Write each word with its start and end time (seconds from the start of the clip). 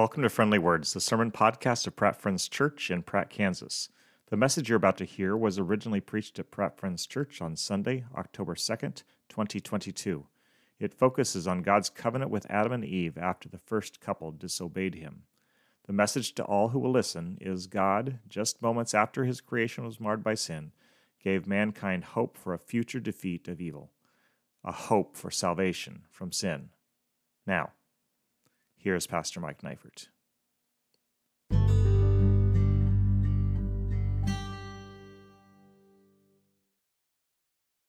Welcome 0.00 0.22
to 0.22 0.30
Friendly 0.30 0.58
Words, 0.58 0.94
the 0.94 1.00
sermon 1.00 1.30
podcast 1.30 1.86
of 1.86 1.94
Pratt 1.94 2.16
Friends 2.16 2.48
Church 2.48 2.90
in 2.90 3.02
Pratt, 3.02 3.28
Kansas. 3.28 3.90
The 4.30 4.36
message 4.38 4.70
you're 4.70 4.76
about 4.78 4.96
to 4.96 5.04
hear 5.04 5.36
was 5.36 5.58
originally 5.58 6.00
preached 6.00 6.38
at 6.38 6.50
Pratt 6.50 6.78
Friends 6.78 7.06
Church 7.06 7.42
on 7.42 7.54
Sunday, 7.54 8.06
October 8.16 8.54
2nd, 8.54 9.02
2022. 9.28 10.24
It 10.78 10.94
focuses 10.94 11.46
on 11.46 11.60
God's 11.60 11.90
covenant 11.90 12.30
with 12.30 12.50
Adam 12.50 12.72
and 12.72 12.82
Eve 12.82 13.18
after 13.18 13.46
the 13.46 13.58
first 13.58 14.00
couple 14.00 14.30
disobeyed 14.30 14.94
him. 14.94 15.24
The 15.86 15.92
message 15.92 16.34
to 16.36 16.44
all 16.44 16.70
who 16.70 16.78
will 16.78 16.92
listen 16.92 17.36
is 17.38 17.66
God, 17.66 18.20
just 18.26 18.62
moments 18.62 18.94
after 18.94 19.26
his 19.26 19.42
creation 19.42 19.84
was 19.84 20.00
marred 20.00 20.24
by 20.24 20.32
sin, 20.32 20.72
gave 21.22 21.46
mankind 21.46 22.04
hope 22.04 22.38
for 22.38 22.54
a 22.54 22.58
future 22.58 23.00
defeat 23.00 23.48
of 23.48 23.60
evil, 23.60 23.90
a 24.64 24.72
hope 24.72 25.14
for 25.14 25.30
salvation 25.30 26.04
from 26.08 26.32
sin. 26.32 26.70
Now, 27.46 27.72
Here's 28.82 29.06
Pastor 29.06 29.40
Mike 29.40 29.60
Neifert. 29.60 30.08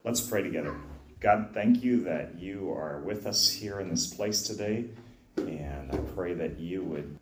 Let's 0.03 0.19
pray 0.19 0.43
together. 0.43 0.75
God, 1.21 1.51
thank 1.53 1.81
you 1.81 2.03
that 2.03 2.37
you 2.37 2.73
are 2.73 2.99
with 3.05 3.25
us 3.25 3.49
here 3.49 3.79
in 3.79 3.89
this 3.89 4.13
place 4.13 4.41
today. 4.41 4.87
And 5.37 5.93
I 5.93 5.97
pray 6.13 6.33
that 6.33 6.59
you 6.59 6.83
would 6.83 7.17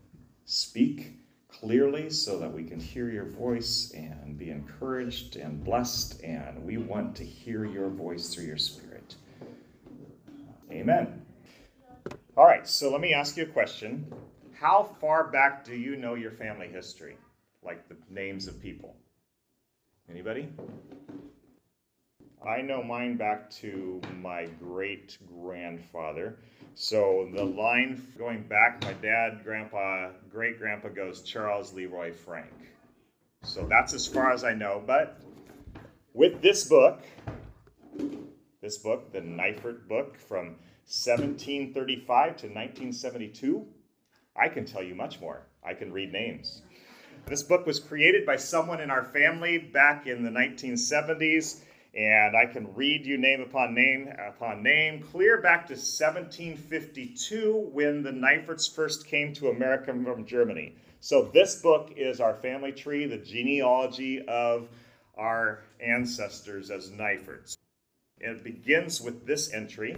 speak 0.46 1.20
clearly 1.48 2.10
so 2.10 2.40
that 2.40 2.52
we 2.52 2.64
can 2.64 2.80
hear 2.80 3.12
your 3.12 3.26
voice 3.26 3.92
and 3.92 4.36
be 4.36 4.50
encouraged 4.50 5.36
and 5.36 5.64
blessed. 5.64 6.24
And 6.24 6.66
we 6.66 6.78
want 6.78 7.16
to 7.18 7.24
hear 7.24 7.66
your 7.66 7.90
voice 7.90 8.34
through 8.34 8.46
your 8.46 8.58
spirit. 8.58 9.14
Amen. 10.72 11.22
All 12.38 12.46
right, 12.46 12.68
so 12.68 12.92
let 12.92 13.02
me 13.02 13.14
ask 13.14 13.38
you 13.38 13.44
a 13.44 13.48
question. 13.48 14.12
How 14.54 14.96
far 15.00 15.26
back 15.26 15.64
do 15.64 15.76
you 15.76 15.96
know 15.96 16.16
your 16.16 16.32
family 16.32 16.68
history? 16.68 17.18
Like 17.64 17.88
the 17.90 17.96
names 18.10 18.48
of 18.48 18.62
people? 18.62 18.96
Anybody? 20.10 20.50
I 22.46 22.62
know 22.62 22.82
mine 22.82 23.18
back 23.18 23.50
to 23.52 24.02
my 24.22 24.46
great 24.60 25.18
grandfather. 25.28 26.38
So 26.76 27.30
the 27.34 27.44
line 27.44 28.02
going 28.18 28.44
back, 28.44 28.82
my 28.84 28.94
dad, 28.94 29.42
grandpa, 29.44 30.12
great 30.32 30.58
grandpa 30.58 30.88
goes 30.90 31.22
Charles 31.22 31.74
Leroy 31.74 32.14
Frank. 32.14 32.54
So 33.44 33.66
that's 33.66 33.94
as 33.94 34.08
far 34.08 34.32
as 34.32 34.44
I 34.44 34.54
know. 34.54 34.82
But 34.86 35.20
with 36.14 36.42
this 36.42 36.68
book, 36.68 37.02
this 38.62 38.78
book, 38.78 39.12
the 39.12 39.22
Neifert 39.22 39.88
book 39.88 40.18
from 40.18 40.56
1735 40.90 42.08
to 42.38 42.48
1972, 42.48 43.64
I 44.36 44.50
can 44.50 44.66
tell 44.66 44.82
you 44.82 44.96
much 44.96 45.22
more. 45.22 45.46
I 45.64 45.76
can 45.76 45.94
read 45.94 46.12
names. 46.12 46.64
This 47.28 47.44
book 47.44 47.68
was 47.68 47.80
created 47.80 48.26
by 48.26 48.38
someone 48.38 48.82
in 48.82 48.90
our 48.90 49.04
family 49.04 49.60
back 49.60 50.08
in 50.08 50.24
the 50.24 50.32
1970s, 50.32 51.62
and 51.94 52.36
I 52.36 52.48
can 52.48 52.74
read 52.74 53.06
you 53.06 53.20
name 53.20 53.42
upon 53.42 53.76
name 53.76 54.12
upon 54.28 54.64
name, 54.64 55.04
clear 55.04 55.40
back 55.40 55.68
to 55.68 55.74
1752 55.74 57.70
when 57.72 58.02
the 58.02 58.10
Neiferts 58.10 58.74
first 58.74 59.06
came 59.06 59.32
to 59.34 59.50
America 59.50 59.94
from 59.94 60.26
Germany. 60.26 60.74
So, 61.02 61.30
this 61.32 61.62
book 61.62 61.94
is 61.98 62.20
our 62.20 62.34
family 62.34 62.72
tree, 62.72 63.06
the 63.06 63.18
genealogy 63.18 64.26
of 64.28 64.70
our 65.16 65.60
ancestors 65.80 66.72
as 66.72 66.90
Neiferts. 66.90 67.58
It 68.20 68.44
begins 68.44 69.02
with 69.02 69.28
this 69.28 69.54
entry 69.54 69.96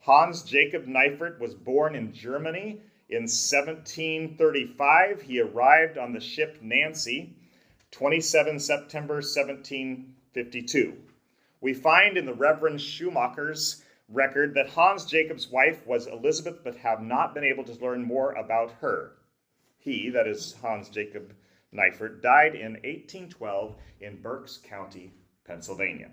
Hans 0.00 0.42
Jacob 0.42 0.86
Neifert 0.86 1.38
was 1.38 1.54
born 1.54 1.94
in 1.94 2.12
Germany 2.12 2.80
in 3.08 3.22
1735. 3.22 5.22
He 5.22 5.40
arrived 5.40 5.98
on 5.98 6.12
the 6.12 6.20
ship 6.20 6.58
Nancy, 6.62 7.34
27 7.90 8.60
September 8.60 9.14
1752. 9.14 10.96
We 11.60 11.74
find 11.74 12.16
in 12.16 12.26
the 12.26 12.34
Reverend 12.34 12.80
Schumacher's 12.80 13.82
record 14.08 14.54
that 14.54 14.70
Hans 14.70 15.04
Jacob's 15.04 15.50
wife 15.50 15.86
was 15.86 16.06
Elizabeth, 16.06 16.62
but 16.62 16.76
have 16.76 17.02
not 17.02 17.34
been 17.34 17.44
able 17.44 17.64
to 17.64 17.74
learn 17.74 18.02
more 18.02 18.32
about 18.32 18.72
her. 18.80 19.12
He, 19.78 20.10
that 20.10 20.26
is 20.26 20.54
Hans 20.62 20.88
Jacob 20.88 21.34
Neifert, 21.72 22.22
died 22.22 22.54
in 22.54 22.74
1812 22.74 23.76
in 24.00 24.22
Berks 24.22 24.58
County, 24.58 25.12
Pennsylvania. 25.44 26.10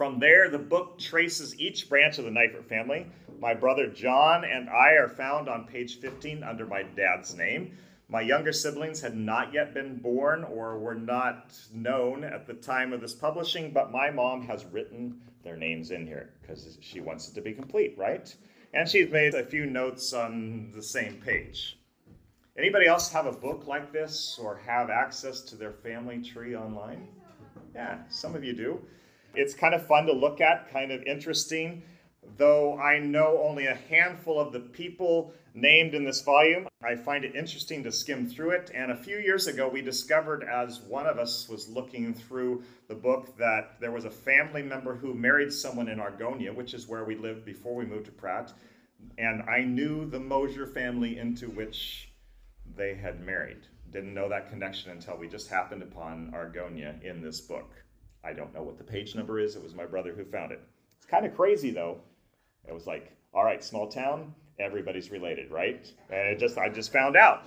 From 0.00 0.18
there, 0.18 0.48
the 0.48 0.58
book 0.58 0.98
traces 0.98 1.60
each 1.60 1.90
branch 1.90 2.16
of 2.16 2.24
the 2.24 2.30
Neifert 2.30 2.66
family. 2.66 3.04
My 3.38 3.52
brother 3.52 3.86
John 3.86 4.46
and 4.46 4.70
I 4.70 4.92
are 4.92 5.10
found 5.10 5.46
on 5.46 5.66
page 5.66 6.00
15 6.00 6.42
under 6.42 6.64
my 6.64 6.84
dad's 6.84 7.36
name. 7.36 7.76
My 8.08 8.22
younger 8.22 8.50
siblings 8.50 9.02
had 9.02 9.14
not 9.14 9.52
yet 9.52 9.74
been 9.74 9.98
born 9.98 10.44
or 10.44 10.78
were 10.78 10.94
not 10.94 11.54
known 11.74 12.24
at 12.24 12.46
the 12.46 12.54
time 12.54 12.94
of 12.94 13.02
this 13.02 13.12
publishing, 13.12 13.72
but 13.72 13.92
my 13.92 14.10
mom 14.10 14.40
has 14.46 14.64
written 14.64 15.20
their 15.44 15.58
names 15.58 15.90
in 15.90 16.06
here 16.06 16.30
because 16.40 16.78
she 16.80 17.00
wants 17.00 17.28
it 17.28 17.34
to 17.34 17.42
be 17.42 17.52
complete, 17.52 17.94
right? 17.98 18.34
And 18.72 18.88
she's 18.88 19.10
made 19.10 19.34
a 19.34 19.44
few 19.44 19.66
notes 19.66 20.14
on 20.14 20.72
the 20.74 20.82
same 20.82 21.16
page. 21.16 21.78
Anybody 22.56 22.86
else 22.86 23.12
have 23.12 23.26
a 23.26 23.32
book 23.32 23.66
like 23.66 23.92
this 23.92 24.38
or 24.40 24.56
have 24.64 24.88
access 24.88 25.42
to 25.42 25.56
their 25.56 25.72
family 25.72 26.22
tree 26.22 26.56
online? 26.56 27.06
Yeah, 27.74 27.98
some 28.08 28.34
of 28.34 28.42
you 28.42 28.54
do. 28.54 28.80
It's 29.34 29.54
kind 29.54 29.74
of 29.74 29.86
fun 29.86 30.06
to 30.06 30.12
look 30.12 30.40
at, 30.40 30.70
kind 30.72 30.90
of 30.90 31.02
interesting. 31.04 31.82
Though 32.36 32.78
I 32.78 32.98
know 32.98 33.42
only 33.42 33.66
a 33.66 33.74
handful 33.88 34.40
of 34.40 34.52
the 34.52 34.60
people 34.60 35.32
named 35.54 35.94
in 35.94 36.04
this 36.04 36.22
volume, 36.22 36.66
I 36.82 36.96
find 36.96 37.24
it 37.24 37.34
interesting 37.34 37.82
to 37.84 37.92
skim 37.92 38.28
through 38.28 38.50
it. 38.50 38.70
And 38.74 38.90
a 38.90 38.96
few 38.96 39.18
years 39.18 39.46
ago, 39.46 39.68
we 39.68 39.82
discovered 39.82 40.44
as 40.44 40.80
one 40.80 41.06
of 41.06 41.18
us 41.18 41.48
was 41.48 41.68
looking 41.68 42.14
through 42.14 42.62
the 42.88 42.94
book 42.94 43.36
that 43.36 43.80
there 43.80 43.92
was 43.92 44.04
a 44.04 44.10
family 44.10 44.62
member 44.62 44.94
who 44.94 45.14
married 45.14 45.52
someone 45.52 45.88
in 45.88 45.98
Argonia, 45.98 46.54
which 46.54 46.74
is 46.74 46.88
where 46.88 47.04
we 47.04 47.16
lived 47.16 47.44
before 47.44 47.74
we 47.74 47.84
moved 47.84 48.06
to 48.06 48.12
Pratt. 48.12 48.52
And 49.18 49.42
I 49.42 49.62
knew 49.62 50.08
the 50.08 50.20
Mosier 50.20 50.66
family 50.66 51.18
into 51.18 51.48
which 51.48 52.12
they 52.76 52.94
had 52.94 53.20
married. 53.20 53.66
Didn't 53.90 54.14
know 54.14 54.28
that 54.28 54.50
connection 54.50 54.92
until 54.92 55.16
we 55.16 55.28
just 55.28 55.48
happened 55.48 55.82
upon 55.82 56.32
Argonia 56.32 57.02
in 57.02 57.20
this 57.20 57.40
book. 57.40 57.70
I 58.24 58.32
don't 58.32 58.54
know 58.54 58.62
what 58.62 58.78
the 58.78 58.84
page 58.84 59.14
number 59.14 59.38
is. 59.38 59.56
It 59.56 59.62
was 59.62 59.74
my 59.74 59.86
brother 59.86 60.12
who 60.12 60.24
found 60.24 60.52
it. 60.52 60.60
It's 60.96 61.06
kind 61.06 61.24
of 61.24 61.34
crazy 61.34 61.70
though. 61.70 61.98
It 62.68 62.72
was 62.72 62.86
like, 62.86 63.16
all 63.32 63.44
right, 63.44 63.62
small 63.62 63.88
town, 63.88 64.34
everybody's 64.58 65.10
related, 65.10 65.50
right? 65.50 65.90
And 66.10 66.38
just 66.38 66.58
I 66.58 66.68
just 66.68 66.92
found 66.92 67.16
out. 67.16 67.46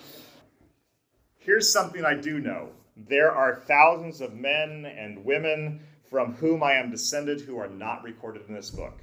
Here's 1.37 1.71
something 1.71 2.05
I 2.05 2.15
do 2.15 2.39
know. 2.39 2.69
There 2.95 3.31
are 3.31 3.55
thousands 3.67 4.21
of 4.21 4.33
men 4.33 4.85
and 4.85 5.25
women 5.25 5.81
from 6.09 6.33
whom 6.35 6.63
I 6.63 6.73
am 6.73 6.91
descended 6.91 7.41
who 7.41 7.57
are 7.57 7.67
not 7.67 8.03
recorded 8.03 8.43
in 8.47 8.53
this 8.53 8.69
book. 8.69 9.01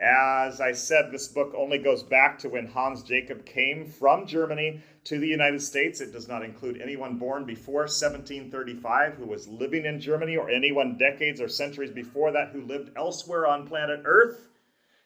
As 0.00 0.60
I 0.60 0.72
said, 0.72 1.10
this 1.10 1.28
book 1.28 1.54
only 1.56 1.78
goes 1.78 2.02
back 2.02 2.38
to 2.40 2.48
when 2.48 2.66
Hans 2.66 3.02
Jacob 3.02 3.46
came 3.46 3.86
from 3.86 4.26
Germany 4.26 4.80
to 5.04 5.18
the 5.18 5.28
United 5.28 5.62
States. 5.62 6.00
It 6.00 6.12
does 6.12 6.26
not 6.26 6.42
include 6.44 6.80
anyone 6.80 7.16
born 7.16 7.44
before 7.44 7.82
1735 7.82 9.14
who 9.14 9.26
was 9.26 9.46
living 9.46 9.84
in 9.84 10.00
Germany 10.00 10.36
or 10.36 10.50
anyone 10.50 10.98
decades 10.98 11.40
or 11.40 11.48
centuries 11.48 11.92
before 11.92 12.32
that 12.32 12.50
who 12.50 12.62
lived 12.62 12.90
elsewhere 12.96 13.46
on 13.46 13.68
planet 13.68 14.02
Earth. 14.04 14.48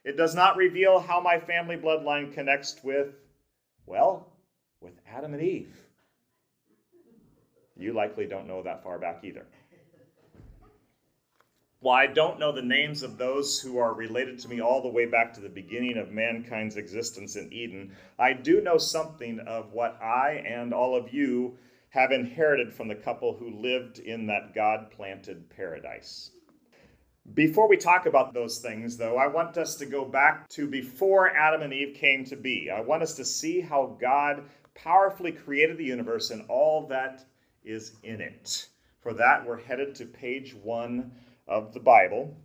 It 0.05 0.17
does 0.17 0.35
not 0.35 0.57
reveal 0.57 1.01
how 1.01 1.21
my 1.21 1.39
family 1.39 1.77
bloodline 1.77 2.33
connects 2.33 2.83
with, 2.83 3.15
well, 3.85 4.33
with 4.81 4.95
Adam 5.07 5.35
and 5.35 5.43
Eve. 5.43 5.77
You 7.77 7.93
likely 7.93 8.27
don't 8.27 8.49
know 8.49 8.63
that 8.63 8.83
far 8.83 8.99
back 8.99 9.23
either. 9.23 9.47
While 11.81 11.97
I 11.97 12.09
don't 12.09 12.41
know 12.41 12.51
the 12.51 12.61
names 12.61 13.05
of 13.05 13.19
those 13.19 13.61
who 13.61 13.79
are 13.79 13.95
related 13.95 14.41
to 14.41 14.49
me 14.49 14.61
all 14.61 14.83
the 14.83 14.89
way 14.89 15.07
back 15.07 15.33
to 15.35 15.41
the 15.41 15.49
beginning 15.49 15.97
of 15.97 16.11
mankind's 16.11 16.77
existence 16.77 17.37
in 17.37 17.53
Eden, 17.53 17.95
I 18.19 18.33
do 18.33 18.61
know 18.61 18.79
something 18.79 19.39
of 19.47 19.73
what 19.73 19.97
I 20.03 20.43
and 20.45 20.75
all 20.75 20.97
of 20.97 21.15
you 21.15 21.57
have 21.91 22.11
inherited 22.11 22.75
from 22.75 22.89
the 22.89 22.97
couple 22.97 23.33
who 23.33 23.63
lived 23.63 24.01
in 24.01 24.27
that 24.27 24.57
God 24.57 24.91
planted 24.91 25.51
paradise. 25.51 26.33
Before 27.35 27.69
we 27.69 27.77
talk 27.77 28.07
about 28.07 28.35
those 28.35 28.59
things, 28.59 28.97
though, 28.97 29.17
I 29.17 29.29
want 29.29 29.57
us 29.57 29.77
to 29.77 29.87
go 29.87 30.05
back 30.05 30.49
to 30.49 30.67
before 30.67 31.37
Adam 31.37 31.63
and 31.63 31.73
Eve 31.73 31.95
came 31.95 32.25
to 32.25 32.35
be. 32.35 32.71
I 32.71 32.81
want 32.81 33.05
us 33.05 33.15
to 33.15 33.25
see 33.25 33.61
how 33.61 33.97
God 34.01 34.43
powerfully 34.75 35.31
created 35.31 35.79
the 35.79 35.85
universe 35.85 36.31
and 36.31 36.45
all 36.49 36.89
that 36.89 37.25
is 37.63 37.93
in 38.03 38.21
it. 38.21 38.67
For 39.01 39.15
that, 39.15 39.47
we're 39.47 39.63
headed 39.63 39.95
to 39.97 40.07
page 40.07 40.57
one 40.57 41.13
of 41.49 41.73
the 41.73 41.81
Bible. 41.81 42.37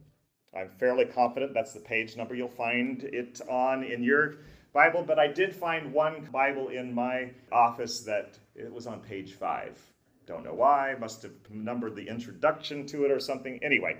I'm 0.56 0.70
fairly 0.70 1.06
confident 1.06 1.54
that's 1.54 1.74
the 1.74 1.80
page 1.80 2.16
number 2.16 2.36
you'll 2.36 2.48
find 2.48 3.04
it 3.04 3.42
on 3.50 3.84
in 3.84 4.04
your 4.04 4.36
Bible, 4.74 5.04
but 5.04 5.20
I 5.20 5.28
did 5.28 5.56
find 5.56 5.94
one 5.94 6.28
Bible 6.32 6.70
in 6.70 6.94
my 6.94 7.32
office 7.52 8.02
that 8.02 8.38
it 8.56 8.72
was 8.72 8.88
on 8.88 9.02
page 9.02 9.34
five. 9.34 9.80
Don't 10.26 10.44
know 10.44 10.54
why, 10.54 10.96
must 11.00 11.22
have 11.24 11.34
numbered 11.50 11.96
the 11.96 12.08
introduction 12.08 12.86
to 12.88 13.04
it 13.04 13.12
or 13.12 13.20
something. 13.20 13.60
Anyway, 13.62 13.98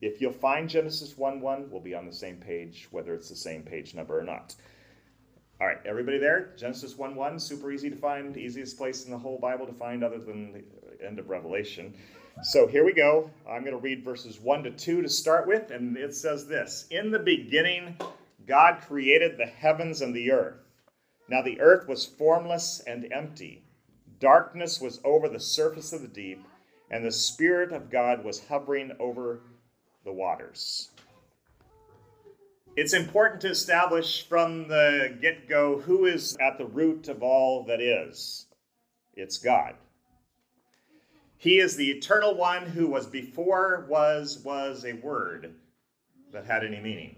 if 0.00 0.20
you'll 0.20 0.32
find 0.32 0.68
Genesis 0.68 1.16
1 1.16 1.40
1, 1.40 1.70
we'll 1.70 1.80
be 1.80 1.94
on 1.94 2.06
the 2.06 2.12
same 2.12 2.36
page, 2.36 2.88
whether 2.90 3.14
it's 3.14 3.28
the 3.28 3.36
same 3.36 3.62
page 3.62 3.94
number 3.94 4.18
or 4.18 4.24
not. 4.24 4.54
All 5.60 5.66
right, 5.66 5.78
everybody 5.86 6.18
there? 6.18 6.54
Genesis 6.56 6.98
1 6.98 7.14
1, 7.14 7.38
super 7.38 7.70
easy 7.70 7.88
to 7.88 7.96
find, 7.96 8.36
easiest 8.36 8.76
place 8.76 9.04
in 9.04 9.12
the 9.12 9.18
whole 9.18 9.38
Bible 9.38 9.66
to 9.66 9.72
find 9.72 10.02
other 10.02 10.18
than 10.18 10.52
the 10.52 11.06
end 11.06 11.20
of 11.20 11.30
Revelation. 11.30 11.94
So 12.42 12.66
here 12.66 12.84
we 12.84 12.92
go. 12.92 13.30
I'm 13.48 13.62
going 13.62 13.76
to 13.76 13.82
read 13.82 14.04
verses 14.04 14.40
1 14.40 14.64
to 14.64 14.70
2 14.70 15.02
to 15.02 15.08
start 15.08 15.46
with, 15.46 15.70
and 15.70 15.96
it 15.96 16.14
says 16.14 16.46
this 16.46 16.86
In 16.90 17.10
the 17.10 17.18
beginning, 17.18 17.96
God 18.46 18.80
created 18.86 19.36
the 19.36 19.46
heavens 19.46 20.00
and 20.00 20.14
the 20.14 20.32
earth. 20.32 20.56
Now 21.28 21.42
the 21.42 21.60
earth 21.60 21.86
was 21.86 22.06
formless 22.06 22.80
and 22.86 23.12
empty. 23.12 23.64
Darkness 24.18 24.80
was 24.80 25.00
over 25.04 25.28
the 25.28 25.40
surface 25.40 25.92
of 25.92 26.02
the 26.02 26.08
deep, 26.08 26.44
and 26.90 27.04
the 27.04 27.12
Spirit 27.12 27.72
of 27.72 27.90
God 27.90 28.24
was 28.24 28.46
hovering 28.46 28.92
over 28.98 29.40
the 30.04 30.12
waters 30.12 30.90
it's 32.76 32.94
important 32.94 33.40
to 33.42 33.50
establish 33.50 34.26
from 34.26 34.68
the 34.68 35.16
get 35.20 35.48
go 35.48 35.78
who 35.78 36.06
is 36.06 36.36
at 36.40 36.56
the 36.58 36.64
root 36.64 37.08
of 37.08 37.22
all 37.22 37.64
that 37.64 37.80
is. 37.80 38.46
It's 39.14 39.38
God. 39.38 39.74
He 41.42 41.58
is 41.58 41.74
the 41.74 41.90
eternal 41.90 42.36
one 42.36 42.66
who 42.66 42.86
was 42.86 43.06
before, 43.06 43.84
was, 43.88 44.38
was 44.44 44.84
a 44.84 44.92
word 44.92 45.52
that 46.32 46.46
had 46.46 46.64
any 46.64 46.78
meaning. 46.78 47.16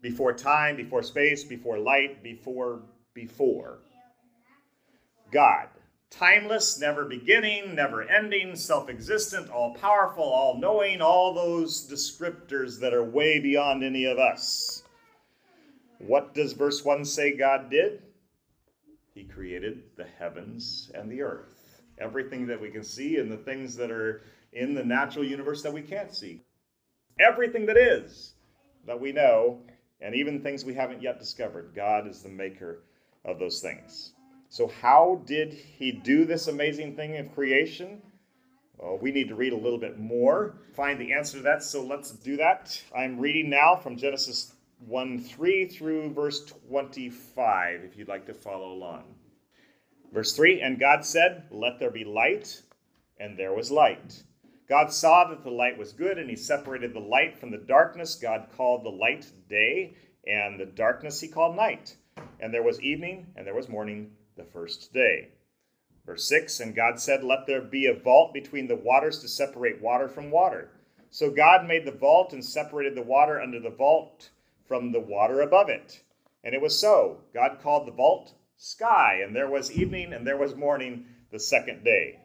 Before 0.00 0.32
time, 0.32 0.74
before 0.74 1.04
space, 1.04 1.44
before 1.44 1.78
light, 1.78 2.24
before, 2.24 2.82
before. 3.14 3.78
God 5.30 5.68
timeless, 6.12 6.78
never 6.80 7.04
beginning, 7.04 7.74
never 7.74 8.02
ending, 8.02 8.54
self 8.54 8.88
existent, 8.88 9.50
all 9.50 9.74
powerful, 9.74 10.24
all 10.24 10.58
knowing, 10.58 11.00
all 11.00 11.32
those 11.32 11.88
descriptors 11.88 12.80
that 12.80 12.92
are 12.92 13.04
way 13.04 13.38
beyond 13.38 13.82
any 13.82 14.04
of 14.04 14.18
us. 14.18 14.82
What 15.98 16.34
does 16.34 16.52
verse 16.52 16.84
1 16.84 17.04
say 17.04 17.36
God 17.36 17.70
did? 17.70 18.02
He 19.14 19.22
created 19.24 19.82
the 19.96 20.06
heavens 20.18 20.90
and 20.94 21.10
the 21.10 21.22
earth. 21.22 21.61
Everything 22.02 22.46
that 22.46 22.60
we 22.60 22.70
can 22.70 22.82
see 22.82 23.18
and 23.18 23.30
the 23.30 23.36
things 23.36 23.76
that 23.76 23.90
are 23.90 24.22
in 24.52 24.74
the 24.74 24.84
natural 24.84 25.24
universe 25.24 25.62
that 25.62 25.72
we 25.72 25.82
can't 25.82 26.14
see. 26.14 26.40
Everything 27.20 27.66
that 27.66 27.76
is 27.76 28.34
that 28.86 29.00
we 29.00 29.12
know, 29.12 29.60
and 30.00 30.14
even 30.14 30.40
things 30.40 30.64
we 30.64 30.74
haven't 30.74 31.00
yet 31.00 31.18
discovered, 31.18 31.72
God 31.74 32.08
is 32.08 32.22
the 32.22 32.28
maker 32.28 32.80
of 33.24 33.38
those 33.38 33.60
things. 33.60 34.14
So, 34.48 34.70
how 34.80 35.22
did 35.24 35.52
he 35.52 35.92
do 35.92 36.24
this 36.24 36.48
amazing 36.48 36.96
thing 36.96 37.16
of 37.16 37.32
creation? 37.34 38.02
Well, 38.76 38.98
we 39.00 39.12
need 39.12 39.28
to 39.28 39.34
read 39.34 39.52
a 39.52 39.56
little 39.56 39.78
bit 39.78 39.98
more, 39.98 40.56
find 40.74 41.00
the 41.00 41.12
answer 41.12 41.38
to 41.38 41.42
that. 41.44 41.62
So, 41.62 41.82
let's 41.84 42.10
do 42.10 42.36
that. 42.36 42.82
I'm 42.94 43.18
reading 43.18 43.48
now 43.48 43.76
from 43.76 43.96
Genesis 43.96 44.52
1 44.86 45.20
3 45.20 45.66
through 45.66 46.10
verse 46.12 46.44
25, 46.68 47.84
if 47.84 47.96
you'd 47.96 48.08
like 48.08 48.26
to 48.26 48.34
follow 48.34 48.72
along. 48.72 49.04
Verse 50.12 50.36
3 50.36 50.60
And 50.60 50.78
God 50.78 51.04
said, 51.04 51.44
Let 51.50 51.78
there 51.78 51.90
be 51.90 52.04
light, 52.04 52.62
and 53.18 53.38
there 53.38 53.54
was 53.54 53.70
light. 53.70 54.22
God 54.68 54.92
saw 54.92 55.28
that 55.28 55.42
the 55.42 55.50
light 55.50 55.78
was 55.78 55.92
good, 55.92 56.18
and 56.18 56.28
he 56.28 56.36
separated 56.36 56.92
the 56.92 57.00
light 57.00 57.38
from 57.38 57.50
the 57.50 57.58
darkness. 57.58 58.14
God 58.14 58.48
called 58.56 58.84
the 58.84 58.90
light 58.90 59.26
day, 59.48 59.96
and 60.26 60.60
the 60.60 60.66
darkness 60.66 61.20
he 61.20 61.28
called 61.28 61.56
night. 61.56 61.96
And 62.40 62.52
there 62.52 62.62
was 62.62 62.80
evening, 62.80 63.26
and 63.36 63.46
there 63.46 63.54
was 63.54 63.68
morning 63.68 64.12
the 64.36 64.44
first 64.44 64.92
day. 64.92 65.28
Verse 66.04 66.28
6 66.28 66.60
And 66.60 66.74
God 66.74 67.00
said, 67.00 67.24
Let 67.24 67.46
there 67.46 67.62
be 67.62 67.86
a 67.86 67.94
vault 67.94 68.34
between 68.34 68.66
the 68.66 68.76
waters 68.76 69.20
to 69.20 69.28
separate 69.28 69.80
water 69.80 70.08
from 70.08 70.30
water. 70.30 70.70
So 71.10 71.30
God 71.30 71.66
made 71.66 71.84
the 71.84 71.92
vault 71.92 72.32
and 72.32 72.44
separated 72.44 72.94
the 72.94 73.02
water 73.02 73.40
under 73.40 73.60
the 73.60 73.70
vault 73.70 74.30
from 74.66 74.92
the 74.92 75.00
water 75.00 75.40
above 75.42 75.68
it. 75.68 76.02
And 76.44 76.54
it 76.54 76.60
was 76.60 76.78
so. 76.78 77.20
God 77.32 77.58
called 77.62 77.86
the 77.86 77.92
vault 77.92 78.34
sky, 78.64 79.20
and 79.24 79.34
there 79.34 79.50
was 79.50 79.72
evening 79.72 80.12
and 80.12 80.24
there 80.24 80.36
was 80.36 80.54
morning 80.54 81.04
the 81.32 81.38
second 81.40 81.82
day. 81.82 82.20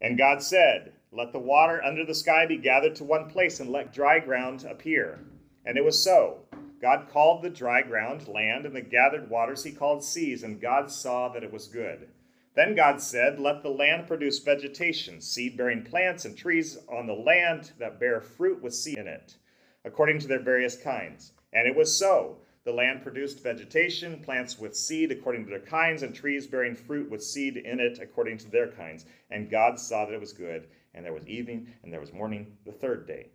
And 0.00 0.16
God 0.16 0.42
said, 0.42 0.94
Let 1.12 1.32
the 1.32 1.38
water 1.38 1.82
under 1.84 2.06
the 2.06 2.14
sky 2.14 2.46
be 2.46 2.56
gathered 2.56 2.94
to 2.96 3.04
one 3.04 3.28
place, 3.28 3.60
and 3.60 3.68
let 3.68 3.92
dry 3.92 4.18
ground 4.18 4.64
appear. 4.64 5.18
And 5.66 5.76
it 5.76 5.84
was 5.84 6.02
so. 6.02 6.38
God 6.80 7.08
called 7.10 7.42
the 7.42 7.50
dry 7.50 7.82
ground 7.82 8.28
land, 8.28 8.64
and 8.64 8.74
the 8.74 8.80
gathered 8.80 9.28
waters 9.28 9.62
he 9.62 9.72
called 9.72 10.02
seas, 10.02 10.42
and 10.42 10.58
God 10.58 10.90
saw 10.90 11.28
that 11.28 11.44
it 11.44 11.52
was 11.52 11.68
good. 11.68 12.08
Then 12.54 12.74
God 12.74 13.02
said, 13.02 13.38
Let 13.38 13.62
the 13.62 13.68
land 13.68 14.06
produce 14.06 14.38
vegetation, 14.38 15.20
seed 15.20 15.58
bearing 15.58 15.84
plants, 15.84 16.24
and 16.24 16.34
trees 16.34 16.78
on 16.88 17.06
the 17.06 17.12
land 17.12 17.72
that 17.78 18.00
bear 18.00 18.22
fruit 18.22 18.62
with 18.62 18.74
seed 18.74 18.96
in 18.96 19.06
it, 19.06 19.36
according 19.84 20.18
to 20.20 20.28
their 20.28 20.42
various 20.42 20.78
kinds. 20.78 21.32
And 21.52 21.68
it 21.68 21.76
was 21.76 21.94
so. 21.94 22.38
The 22.66 22.72
land 22.72 23.04
produced 23.04 23.44
vegetation, 23.44 24.18
plants 24.24 24.58
with 24.58 24.76
seed 24.76 25.12
according 25.12 25.44
to 25.44 25.50
their 25.50 25.60
kinds, 25.60 26.02
and 26.02 26.12
trees 26.12 26.48
bearing 26.48 26.74
fruit 26.74 27.08
with 27.08 27.22
seed 27.22 27.58
in 27.58 27.78
it 27.78 28.00
according 28.00 28.38
to 28.38 28.50
their 28.50 28.66
kinds. 28.66 29.06
And 29.30 29.48
God 29.48 29.78
saw 29.78 30.04
that 30.04 30.12
it 30.12 30.18
was 30.18 30.32
good. 30.32 30.66
And 30.92 31.04
there 31.04 31.12
was 31.12 31.28
evening, 31.28 31.68
and 31.84 31.92
there 31.92 32.00
was 32.00 32.12
morning 32.12 32.56
the 32.64 32.72
third 32.72 33.06
day. 33.06 33.28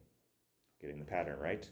Getting 0.81 0.99
the 0.99 1.05
pattern, 1.05 1.39
right? 1.39 1.65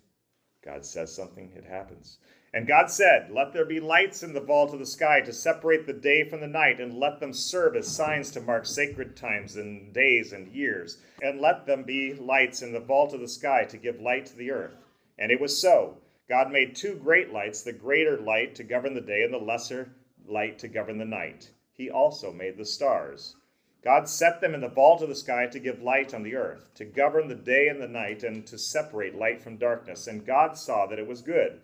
God 0.63 0.85
says 0.85 1.13
something, 1.13 1.51
it 1.53 1.65
happens. 1.65 2.19
And 2.53 2.65
God 2.65 2.89
said, 2.89 3.29
Let 3.29 3.51
there 3.51 3.65
be 3.65 3.81
lights 3.81 4.23
in 4.23 4.31
the 4.31 4.39
vault 4.39 4.71
of 4.71 4.79
the 4.79 4.85
sky 4.85 5.19
to 5.19 5.33
separate 5.33 5.85
the 5.85 5.91
day 5.91 6.23
from 6.23 6.39
the 6.39 6.47
night, 6.47 6.79
and 6.79 6.97
let 6.97 7.19
them 7.19 7.33
serve 7.33 7.75
as 7.75 7.93
signs 7.93 8.31
to 8.31 8.39
mark 8.39 8.65
sacred 8.65 9.17
times 9.17 9.57
and 9.57 9.91
days 9.91 10.31
and 10.31 10.47
years. 10.47 10.99
And 11.21 11.41
let 11.41 11.65
them 11.65 11.83
be 11.83 12.13
lights 12.13 12.61
in 12.61 12.71
the 12.71 12.79
vault 12.79 13.13
of 13.13 13.19
the 13.19 13.27
sky 13.27 13.65
to 13.65 13.75
give 13.75 13.99
light 13.99 14.27
to 14.27 14.37
the 14.37 14.51
earth. 14.51 14.77
And 15.17 15.29
it 15.29 15.41
was 15.41 15.61
so. 15.61 15.97
God 16.29 16.51
made 16.51 16.75
two 16.75 16.95
great 16.95 17.33
lights, 17.33 17.63
the 17.63 17.73
greater 17.73 18.15
light 18.17 18.53
to 18.55 18.63
govern 18.63 18.93
the 18.93 19.01
day, 19.01 19.23
and 19.23 19.33
the 19.33 19.39
lesser 19.39 19.89
light 20.27 20.59
to 20.59 20.67
govern 20.67 20.99
the 20.99 21.05
night. 21.05 21.49
He 21.73 21.89
also 21.89 22.31
made 22.31 22.55
the 22.55 22.65
stars. 22.65 23.35
God 23.83 24.07
set 24.07 24.39
them 24.39 24.53
in 24.53 24.61
the 24.61 24.67
vault 24.67 25.01
of 25.01 25.09
the 25.09 25.15
sky 25.15 25.47
to 25.47 25.59
give 25.59 25.81
light 25.81 26.13
on 26.13 26.21
the 26.21 26.35
earth, 26.35 26.69
to 26.75 26.85
govern 26.85 27.29
the 27.29 27.35
day 27.35 27.67
and 27.67 27.81
the 27.81 27.87
night, 27.87 28.23
and 28.23 28.45
to 28.45 28.59
separate 28.59 29.15
light 29.15 29.41
from 29.41 29.57
darkness. 29.57 30.05
And 30.05 30.25
God 30.25 30.57
saw 30.57 30.85
that 30.85 30.99
it 30.99 31.07
was 31.07 31.21
good. 31.21 31.61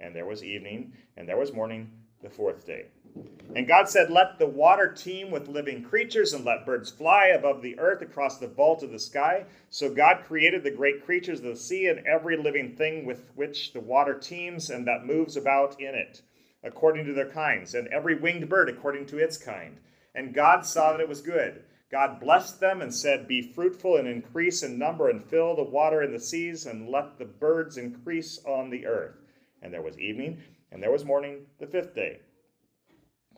And 0.00 0.16
there 0.16 0.26
was 0.26 0.42
evening, 0.42 0.94
and 1.16 1.28
there 1.28 1.36
was 1.36 1.52
morning, 1.52 1.90
the 2.22 2.30
fourth 2.30 2.66
day. 2.66 2.86
And 3.54 3.66
God 3.66 3.88
said, 3.88 4.10
Let 4.10 4.38
the 4.38 4.46
water 4.46 4.92
teem 4.92 5.30
with 5.30 5.48
living 5.48 5.82
creatures, 5.82 6.34
and 6.34 6.44
let 6.44 6.66
birds 6.66 6.90
fly 6.90 7.28
above 7.28 7.62
the 7.62 7.78
earth 7.78 8.02
across 8.02 8.38
the 8.38 8.46
vault 8.46 8.82
of 8.82 8.90
the 8.90 8.98
sky. 8.98 9.46
So 9.70 9.92
God 9.92 10.24
created 10.26 10.62
the 10.62 10.70
great 10.70 11.04
creatures 11.04 11.38
of 11.38 11.46
the 11.46 11.56
sea 11.56 11.86
and 11.86 12.06
every 12.06 12.36
living 12.36 12.76
thing 12.76 13.06
with 13.06 13.30
which 13.34 13.72
the 13.72 13.80
water 13.80 14.14
teems 14.14 14.68
and 14.70 14.86
that 14.86 15.06
moves 15.06 15.36
about 15.36 15.80
in 15.80 15.94
it, 15.94 16.20
according 16.62 17.06
to 17.06 17.14
their 17.14 17.30
kinds, 17.30 17.74
and 17.74 17.88
every 17.88 18.14
winged 18.14 18.48
bird 18.48 18.68
according 18.68 19.06
to 19.06 19.18
its 19.18 19.38
kind. 19.38 19.78
And 20.14 20.34
God 20.34 20.66
saw 20.66 20.92
that 20.92 21.00
it 21.00 21.08
was 21.08 21.22
good. 21.22 21.64
God 21.90 22.20
blessed 22.20 22.60
them 22.60 22.82
and 22.82 22.94
said, 22.94 23.26
Be 23.26 23.40
fruitful 23.40 23.96
and 23.96 24.06
increase 24.06 24.62
in 24.62 24.78
number, 24.78 25.08
and 25.08 25.24
fill 25.24 25.56
the 25.56 25.62
water 25.62 26.02
in 26.02 26.12
the 26.12 26.20
seas, 26.20 26.66
and 26.66 26.90
let 26.90 27.18
the 27.18 27.24
birds 27.24 27.78
increase 27.78 28.38
on 28.44 28.68
the 28.68 28.86
earth. 28.86 29.16
And 29.62 29.72
there 29.72 29.82
was 29.82 29.98
evening, 29.98 30.42
and 30.70 30.82
there 30.82 30.92
was 30.92 31.06
morning, 31.06 31.46
the 31.58 31.66
fifth 31.66 31.94
day. 31.94 32.20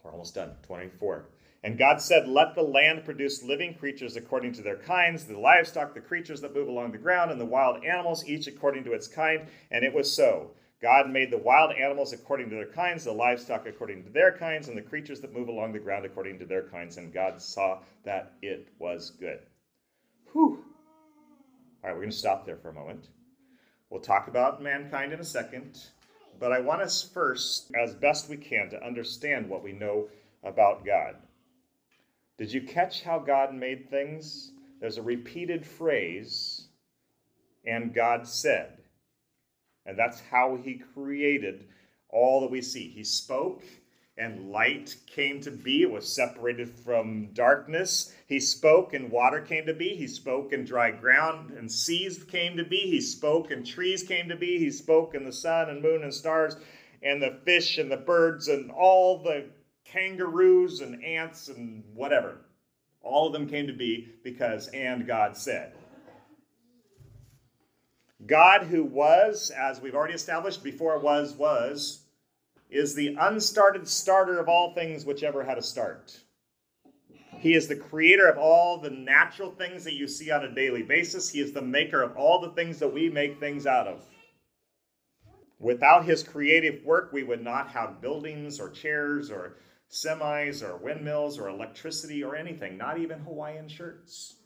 We're 0.03 0.13
almost 0.13 0.35
done, 0.35 0.53
24. 0.63 1.27
And 1.63 1.79
God 1.79 2.01
said, 2.01 2.27
Let 2.27 2.55
the 2.55 2.63
land 2.63 3.05
produce 3.05 3.43
living 3.43 3.75
creatures 3.75 4.17
according 4.17 4.53
to 4.55 4.63
their 4.63 4.77
kinds, 4.77 5.25
the 5.25 5.39
livestock, 5.39 5.95
the 5.95 6.01
creatures 6.01 6.41
that 6.41 6.55
move 6.55 6.69
along 6.69 6.93
the 6.93 6.99
ground, 6.99 7.31
and 7.31 7.41
the 7.41 7.47
wild 7.47 7.85
animals, 7.85 8.27
each 8.27 8.47
according 8.47 8.85
to 8.85 8.93
its 8.93 9.07
kind. 9.07 9.47
And 9.71 9.85
it 9.85 9.93
was 9.93 10.15
so. 10.15 10.53
God 10.81 11.11
made 11.11 11.31
the 11.31 11.39
wild 11.39 11.73
animals 11.73 12.15
according 12.15 12.49
to 12.49 12.57
their 12.57 12.73
kinds, 12.73 13.05
the 13.05 13.13
livestock 13.13 13.67
according 13.67 14.03
to 14.05 14.11
their 14.11 14.33
kinds, 14.33 14.69
and 14.69 14.77
the 14.77 14.83
creatures 14.83 15.21
that 15.21 15.35
move 15.35 15.49
along 15.49 15.73
the 15.73 15.79
ground 15.79 16.07
according 16.07 16.39
to 16.39 16.47
their 16.47 16.63
kinds. 16.63 16.97
And 16.97 17.13
God 17.13 17.43
saw 17.43 17.81
that 18.05 18.33
it 18.41 18.69
was 18.79 19.11
good. 19.11 19.41
Whew. 20.33 20.65
All 21.83 21.91
right, 21.91 21.93
we're 21.93 22.01
going 22.01 22.11
to 22.11 22.17
stop 22.17 22.47
there 22.47 22.57
for 22.57 22.71
a 22.71 22.75
moment. 22.75 23.09
We'll 23.91 24.01
talk 24.01 24.29
about 24.29 24.63
mankind 24.63 25.13
in 25.13 25.21
a 25.21 25.25
second, 25.25 25.79
but 26.41 26.53
I 26.53 26.61
want 26.61 26.81
us 26.81 27.03
first, 27.03 27.71
as 27.75 27.95
best 27.95 28.31
we 28.31 28.39
can, 28.39 28.71
to 28.71 28.85
understand 28.85 29.49
what 29.49 29.63
we 29.63 29.73
know 29.73 30.09
about 30.43 30.87
God. 30.87 31.17
Did 32.39 32.51
you 32.51 32.63
catch 32.63 33.03
how 33.03 33.19
God 33.19 33.55
made 33.55 33.91
things? 33.91 34.53
There's 34.81 34.97
a 34.97 35.03
repeated 35.03 35.67
phrase, 35.67 36.69
and 37.67 37.95
God 37.95 38.27
said. 38.27 38.79
And 39.85 39.99
that's 39.99 40.21
how 40.31 40.57
he 40.57 40.83
created 40.95 41.67
all 42.09 42.41
that 42.41 42.51
we 42.51 42.63
see. 42.63 42.89
He 42.89 43.05
spoke, 43.05 43.63
and 44.21 44.51
light 44.51 44.95
came 45.07 45.41
to 45.41 45.51
be. 45.51 45.83
It 45.83 45.91
was 45.91 46.15
separated 46.15 46.69
from 46.69 47.31
darkness. 47.33 48.13
He 48.27 48.39
spoke, 48.39 48.93
and 48.93 49.11
water 49.11 49.41
came 49.41 49.65
to 49.67 49.73
be. 49.73 49.97
He 49.97 50.07
spoke, 50.07 50.53
and 50.53 50.67
dry 50.67 50.91
ground 50.91 51.51
and 51.51 51.73
seas 51.73 52.23
came 52.23 52.57
to 52.59 52.65
be. 52.65 52.77
He 52.77 53.01
spoke, 53.01 53.51
and 53.51 53.67
trees 53.67 54.03
came 54.03 54.29
to 54.29 54.37
be. 54.37 54.59
He 54.59 54.71
spoke, 54.71 55.15
and 55.15 55.27
the 55.27 55.33
sun 55.33 55.71
and 55.71 55.83
moon 55.83 56.03
and 56.03 56.13
stars, 56.13 56.57
and 57.03 57.23
the 57.23 57.41
fish 57.45 57.79
and 57.79 57.91
the 57.91 57.97
birds, 57.97 58.49
and 58.49 58.71
all 58.71 59.23
the 59.23 59.47
kangaroos 59.85 60.83
and 60.83 61.03
ants 61.03 61.49
and 61.49 61.83
whatever. 61.95 62.37
All 63.03 63.27
of 63.27 63.33
them 63.33 63.49
came 63.49 63.67
to 63.67 63.73
be 63.73 64.09
because, 64.23 64.69
and 64.69 65.07
God 65.07 65.37
said. 65.37 65.73
God, 68.27 68.65
who 68.65 68.85
was, 68.85 69.51
as 69.51 69.81
we've 69.81 69.95
already 69.95 70.13
established, 70.13 70.63
before 70.63 70.99
was, 70.99 71.35
was, 71.35 72.00
is 72.71 72.95
the 72.95 73.17
unstarted 73.19 73.87
starter 73.87 74.39
of 74.39 74.49
all 74.49 74.75
things 74.75 75.05
which 75.05 75.23
ever 75.23 75.45
had 75.45 75.59
a 75.59 75.63
start. 75.63 76.19
He 77.39 77.55
is 77.55 77.67
the 77.67 77.77
creator 77.77 78.29
of 78.29 78.39
all 78.39 78.79
the 78.79 78.91
natural 78.91 79.51
things 79.51 79.85
that 79.85 79.95
you 79.95 80.07
see 80.07 80.31
on 80.31 80.45
a 80.45 80.55
daily 80.55 80.83
basis. 80.83 81.31
He 81.31 81.41
is 81.41 81.53
the 81.53 81.63
maker 81.63 82.03
of 82.03 82.17
all 82.17 82.41
the 82.41 82.51
things 82.51 82.79
that 82.79 82.93
we 82.93 83.09
make 83.09 83.41
things 83.41 83.67
out 83.67 83.87
of. 83.87 84.05
Without 85.59 86.05
his 86.05 86.23
creative 86.23 86.85
work, 86.85 87.13
we 87.13 87.23
would 87.23 87.43
not 87.43 87.69
have 87.69 88.01
buildings 88.01 88.61
or 88.61 88.71
chairs 88.71 89.31
or 89.31 89.57
semis 89.91 90.63
or 90.63 90.77
windmills 90.77 91.39
or 91.39 91.49
electricity 91.49 92.23
or 92.23 92.37
anything, 92.37 92.77
not 92.77 92.99
even 92.99 93.19
Hawaiian 93.21 93.69
shirts. 93.69 94.37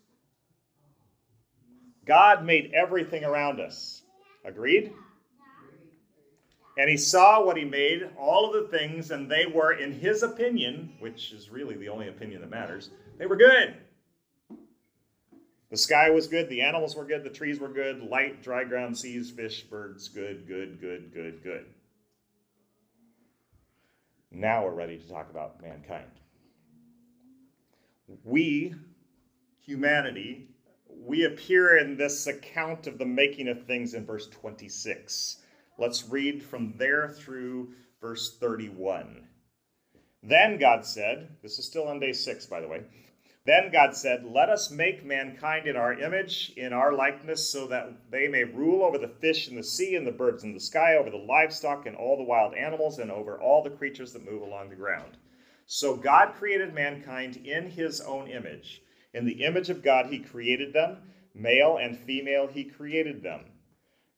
God 2.07 2.45
made 2.45 2.73
everything 2.75 3.25
around 3.25 3.61
us. 3.61 4.03
Agreed? 4.45 4.93
And 6.77 6.91
he 6.91 6.97
saw 6.97 7.45
what 7.45 7.57
he 7.57 7.65
made, 7.65 8.09
all 8.19 8.47
of 8.47 8.53
the 8.53 8.77
things, 8.77 9.13
and 9.13 9.31
they 9.31 9.47
were, 9.47 9.73
in 9.73 9.93
his 9.93 10.23
opinion, 10.23 10.93
which 10.99 11.33
is 11.33 11.51
really 11.51 11.77
the 11.77 11.89
only 11.89 12.09
opinion 12.09 12.41
that 12.41 12.51
matters, 12.51 12.91
they 13.17 13.27
were 13.27 13.37
good. 13.37 13.77
The 15.71 15.77
sky 15.77 16.11
was 16.11 16.27
good, 16.27 16.49
the 16.49 16.63
animals 16.63 16.97
were 16.97 17.05
good, 17.05 17.25
the 17.25 17.31
trees 17.31 17.61
were 17.61 17.69
good, 17.69 18.03
light, 18.03 18.43
dry 18.43 18.65
ground, 18.65 18.97
seas, 18.97 19.31
fish, 19.31 19.63
birds, 19.63 20.09
good, 20.09 20.47
good, 20.47 20.81
good, 20.81 21.13
good, 21.13 21.43
good. 21.43 21.67
Now 24.31 24.65
we're 24.65 24.75
ready 24.75 24.99
to 24.99 25.09
talk 25.09 25.31
about 25.31 25.63
mankind. 25.63 26.11
We, 28.25 28.75
humanity, 29.61 30.49
we 30.89 31.25
appear 31.25 31.79
in 31.79 31.97
this 31.97 32.27
account 32.27 32.87
of 32.89 32.99
the 32.99 33.07
making 33.07 33.49
of 33.49 33.65
things 33.65 33.95
in 33.95 34.05
verse 34.05 34.29
26. 34.29 35.39
Let's 35.79 36.09
read 36.09 36.43
from 36.43 36.75
there 36.77 37.09
through 37.09 37.73
verse 38.01 38.37
31. 38.39 39.27
Then 40.23 40.59
God 40.59 40.87
said, 40.87 41.29
this 41.43 41.59
is 41.59 41.67
still 41.67 41.89
on 41.89 42.01
day 42.01 42.13
six, 42.13 42.47
by 42.47 42.61
the 42.61 42.69
way. 42.69 42.83
Then 43.47 43.71
God 43.71 43.95
said, 43.95 44.25
Let 44.25 44.49
us 44.49 44.71
make 44.71 45.05
mankind 45.05 45.67
in 45.67 45.77
our 45.77 45.93
image, 45.93 46.53
in 46.57 46.73
our 46.73 46.95
likeness, 46.95 47.51
so 47.51 47.67
that 47.67 48.11
they 48.11 48.27
may 48.27 48.45
rule 48.45 48.83
over 48.83 48.97
the 48.97 49.09
fish 49.09 49.49
in 49.49 49.55
the 49.55 49.63
sea 49.63 49.97
and 49.97 50.07
the 50.07 50.13
birds 50.13 50.45
in 50.45 50.55
the 50.55 50.61
sky, 50.61 50.97
over 50.97 51.11
the 51.11 51.19
livestock 51.19 51.85
and 51.85 51.95
all 51.95 52.17
the 52.17 52.23
wild 52.23 52.55
animals, 52.55 52.99
and 52.99 53.11
over 53.11 53.39
all 53.39 53.63
the 53.63 53.69
creatures 53.69 54.15
that 54.15 54.25
move 54.25 54.41
along 54.41 54.71
the 54.71 54.77
ground. 54.77 55.19
So 55.67 55.95
God 55.95 56.35
created 56.39 56.73
mankind 56.73 57.37
in 57.37 57.69
his 57.69 58.01
own 58.01 58.29
image. 58.29 58.81
In 59.13 59.27
the 59.27 59.45
image 59.45 59.69
of 59.69 59.83
God, 59.83 60.07
he 60.07 60.21
created 60.21 60.73
them. 60.73 60.99
Male 61.35 61.77
and 61.77 61.99
female, 61.99 62.47
he 62.47 62.65
created 62.65 63.23
them. 63.23 63.45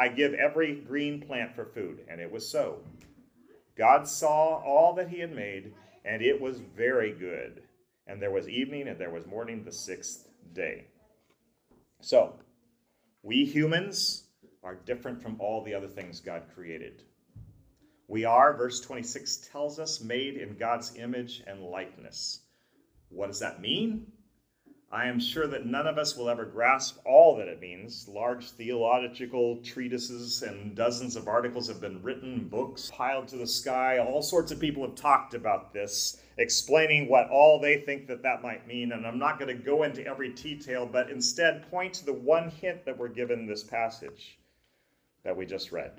I 0.00 0.08
give 0.08 0.32
every 0.32 0.76
green 0.76 1.20
plant 1.20 1.54
for 1.54 1.66
food. 1.66 2.06
And 2.08 2.22
it 2.22 2.32
was 2.32 2.48
so. 2.48 2.78
God 3.76 4.08
saw 4.08 4.62
all 4.64 4.94
that 4.94 5.10
he 5.10 5.20
had 5.20 5.36
made, 5.36 5.74
and 6.06 6.22
it 6.22 6.40
was 6.40 6.58
very 6.58 7.12
good. 7.12 7.62
And 8.06 8.20
there 8.20 8.30
was 8.30 8.48
evening 8.48 8.88
and 8.88 8.98
there 8.98 9.10
was 9.10 9.26
morning 9.26 9.62
the 9.62 9.72
sixth 9.72 10.26
day. 10.54 10.86
So, 12.00 12.32
we 13.22 13.44
humans 13.44 14.24
are 14.64 14.74
different 14.74 15.20
from 15.20 15.36
all 15.38 15.62
the 15.62 15.74
other 15.74 15.86
things 15.86 16.20
God 16.20 16.44
created. 16.54 17.02
We 18.08 18.24
are, 18.24 18.56
verse 18.56 18.80
26 18.80 19.48
tells 19.52 19.78
us, 19.78 20.00
made 20.00 20.38
in 20.38 20.56
God's 20.56 20.96
image 20.96 21.42
and 21.46 21.62
likeness. 21.62 22.40
What 23.10 23.26
does 23.26 23.40
that 23.40 23.60
mean? 23.60 24.06
I 24.92 25.06
am 25.06 25.20
sure 25.20 25.46
that 25.46 25.66
none 25.66 25.86
of 25.86 25.98
us 25.98 26.16
will 26.16 26.28
ever 26.28 26.44
grasp 26.44 26.98
all 27.04 27.36
that 27.36 27.46
it 27.46 27.60
means. 27.60 28.08
Large 28.08 28.50
theological 28.50 29.58
treatises 29.58 30.42
and 30.42 30.74
dozens 30.74 31.14
of 31.14 31.28
articles 31.28 31.68
have 31.68 31.80
been 31.80 32.02
written, 32.02 32.48
books 32.48 32.90
piled 32.92 33.28
to 33.28 33.36
the 33.36 33.46
sky. 33.46 33.98
All 33.98 34.20
sorts 34.20 34.50
of 34.50 34.58
people 34.58 34.82
have 34.82 34.96
talked 34.96 35.34
about 35.34 35.72
this, 35.72 36.20
explaining 36.38 37.08
what 37.08 37.30
all 37.30 37.60
they 37.60 37.82
think 37.82 38.08
that 38.08 38.24
that 38.24 38.42
might 38.42 38.66
mean. 38.66 38.90
And 38.90 39.06
I'm 39.06 39.18
not 39.18 39.38
going 39.38 39.56
to 39.56 39.62
go 39.62 39.84
into 39.84 40.04
every 40.04 40.30
detail, 40.30 40.86
but 40.86 41.08
instead 41.08 41.70
point 41.70 41.94
to 41.94 42.04
the 42.04 42.12
one 42.12 42.50
hint 42.50 42.84
that 42.84 42.98
we're 42.98 43.08
given 43.08 43.46
this 43.46 43.62
passage 43.62 44.40
that 45.22 45.36
we 45.36 45.46
just 45.46 45.70
read 45.70 45.92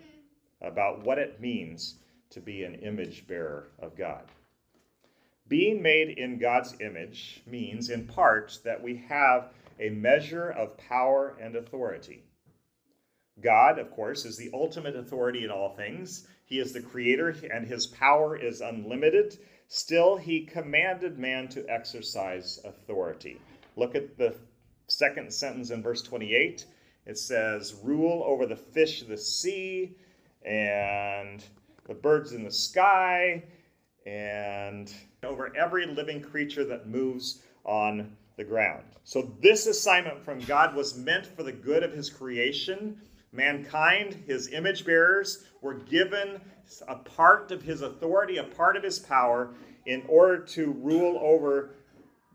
about 0.61 1.05
what 1.05 1.17
it 1.17 1.39
means 1.39 1.95
to 2.31 2.41
be 2.41 2.65
an 2.65 2.75
image 2.75 3.25
bearer 3.25 3.69
of 3.79 3.95
God. 3.95 4.23
Being 5.51 5.81
made 5.81 6.17
in 6.17 6.37
God's 6.37 6.79
image 6.79 7.41
means, 7.45 7.89
in 7.89 8.07
part, 8.07 8.57
that 8.63 8.81
we 8.81 8.95
have 9.09 9.51
a 9.81 9.89
measure 9.89 10.49
of 10.49 10.77
power 10.77 11.35
and 11.41 11.57
authority. 11.57 12.23
God, 13.41 13.77
of 13.77 13.91
course, 13.91 14.23
is 14.23 14.37
the 14.37 14.49
ultimate 14.53 14.95
authority 14.95 15.43
in 15.43 15.51
all 15.51 15.75
things. 15.75 16.25
He 16.45 16.59
is 16.59 16.71
the 16.71 16.81
creator, 16.81 17.35
and 17.53 17.67
his 17.67 17.85
power 17.85 18.37
is 18.37 18.61
unlimited. 18.61 19.39
Still, 19.67 20.15
he 20.15 20.45
commanded 20.45 21.19
man 21.19 21.49
to 21.49 21.69
exercise 21.69 22.61
authority. 22.63 23.37
Look 23.75 23.93
at 23.93 24.17
the 24.17 24.33
second 24.87 25.33
sentence 25.33 25.69
in 25.69 25.83
verse 25.83 26.01
28. 26.01 26.65
It 27.05 27.17
says, 27.17 27.75
Rule 27.83 28.23
over 28.25 28.45
the 28.45 28.55
fish 28.55 29.01
of 29.01 29.09
the 29.09 29.17
sea 29.17 29.97
and 30.45 31.43
the 31.89 31.93
birds 31.93 32.31
in 32.31 32.45
the 32.45 32.51
sky 32.51 33.43
and 34.05 34.93
over 35.23 35.55
every 35.55 35.85
living 35.85 36.19
creature 36.19 36.65
that 36.65 36.87
moves 36.87 37.43
on 37.63 38.11
the 38.37 38.43
ground. 38.43 38.83
So, 39.03 39.31
this 39.39 39.67
assignment 39.67 40.23
from 40.25 40.39
God 40.39 40.75
was 40.75 40.97
meant 40.97 41.27
for 41.27 41.43
the 41.43 41.51
good 41.51 41.83
of 41.83 41.93
his 41.93 42.09
creation. 42.09 42.99
Mankind, 43.31 44.23
his 44.25 44.51
image 44.51 44.83
bearers, 44.83 45.45
were 45.61 45.75
given 45.75 46.41
a 46.87 46.95
part 46.95 47.51
of 47.51 47.61
his 47.61 47.83
authority, 47.83 48.37
a 48.37 48.43
part 48.43 48.75
of 48.75 48.83
his 48.83 48.97
power, 48.97 49.51
in 49.85 50.03
order 50.07 50.39
to 50.39 50.71
rule 50.71 51.19
over 51.21 51.75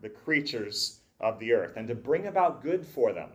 the 0.00 0.08
creatures 0.08 1.00
of 1.20 1.40
the 1.40 1.52
earth 1.52 1.76
and 1.76 1.88
to 1.88 1.94
bring 1.94 2.28
about 2.28 2.62
good 2.62 2.86
for 2.86 3.12
them. 3.12 3.30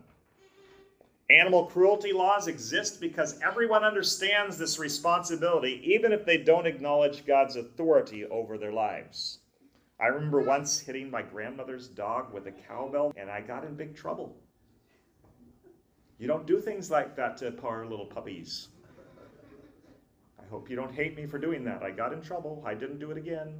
Animal 1.29 1.65
cruelty 1.65 2.13
laws 2.13 2.47
exist 2.47 3.01
because 3.01 3.39
everyone 3.41 3.83
understands 3.83 4.57
this 4.57 4.79
responsibility, 4.79 5.81
even 5.83 6.13
if 6.13 6.25
they 6.25 6.37
don't 6.37 6.65
acknowledge 6.65 7.25
God's 7.25 7.57
authority 7.57 8.25
over 8.25 8.57
their 8.57 8.73
lives. 8.73 9.39
I 10.01 10.07
remember 10.07 10.41
once 10.41 10.79
hitting 10.79 11.11
my 11.11 11.21
grandmother's 11.21 11.87
dog 11.87 12.33
with 12.33 12.47
a 12.47 12.51
cowbell, 12.51 13.13
and 13.15 13.29
I 13.29 13.41
got 13.41 13.63
in 13.63 13.75
big 13.75 13.95
trouble. 13.95 14.35
You 16.17 16.27
don't 16.27 16.47
do 16.47 16.59
things 16.59 16.89
like 16.89 17.15
that 17.17 17.37
to 17.37 17.51
poor 17.51 17.85
little 17.85 18.07
puppies. 18.07 18.69
I 20.39 20.43
hope 20.49 20.69
you 20.69 20.75
don't 20.75 20.93
hate 20.93 21.15
me 21.15 21.27
for 21.27 21.37
doing 21.37 21.63
that. 21.65 21.83
I 21.83 21.91
got 21.91 22.13
in 22.13 22.21
trouble. 22.21 22.63
I 22.65 22.73
didn't 22.73 22.99
do 22.99 23.11
it 23.11 23.17
again. 23.17 23.53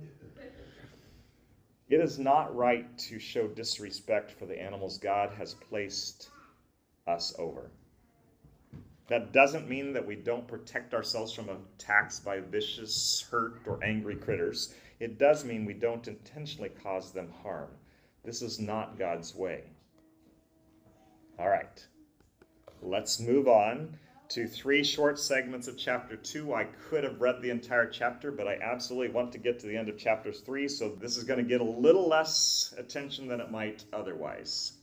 It 1.90 2.00
is 2.00 2.18
not 2.18 2.56
right 2.56 2.98
to 3.00 3.20
show 3.20 3.48
disrespect 3.48 4.32
for 4.32 4.46
the 4.48 4.60
animals 4.60 4.98
God 4.98 5.32
has 5.38 5.54
placed 5.54 6.30
us 7.06 7.36
over. 7.38 7.70
That 9.10 9.34
doesn't 9.34 9.68
mean 9.68 9.94
that 9.94 10.08
we 10.08 10.16
don't 10.16 10.48
protect 10.48 10.94
ourselves 10.94 11.34
from 11.34 11.50
attacks 11.50 12.20
by 12.20 12.40
vicious, 12.40 13.28
hurt, 13.30 13.60
or 13.68 13.84
angry 13.84 14.16
critters. 14.16 14.74
It 15.02 15.18
does 15.18 15.44
mean 15.44 15.66
we 15.66 15.74
don't 15.74 16.08
intentionally 16.08 16.70
cause 16.70 17.12
them 17.12 17.34
harm. 17.42 17.70
This 18.24 18.44
is 18.44 18.60
not 18.60 19.00
God's 19.00 19.34
way. 19.34 19.64
All 21.40 21.50
right, 21.50 21.84
let's 22.84 23.20
move 23.20 23.48
on 23.48 23.98
to 24.30 24.48
three 24.48 24.84
short 24.84 25.18
segments 25.18 25.68
of 25.68 25.76
chapter 25.76 26.16
2. 26.16 26.54
I 26.54 26.66
could 26.66 27.04
have 27.04 27.20
read 27.20 27.42
the 27.42 27.50
entire 27.50 27.88
chapter, 27.88 28.32
but 28.32 28.48
I 28.48 28.60
absolutely 28.62 29.10
want 29.10 29.32
to 29.32 29.40
get 29.40 29.60
to 29.62 29.66
the 29.66 29.76
end 29.76 29.90
of 29.90 29.98
chapter 29.98 30.32
3, 30.32 30.68
so 30.68 30.90
this 30.90 31.18
is 31.18 31.24
going 31.24 31.44
to 31.44 31.50
get 31.50 31.62
a 31.62 31.64
little 31.64 32.08
less 32.08 32.72
attention 32.78 33.28
than 33.28 33.42
it 33.42 33.50
might 33.50 33.84
otherwise. 33.92 34.74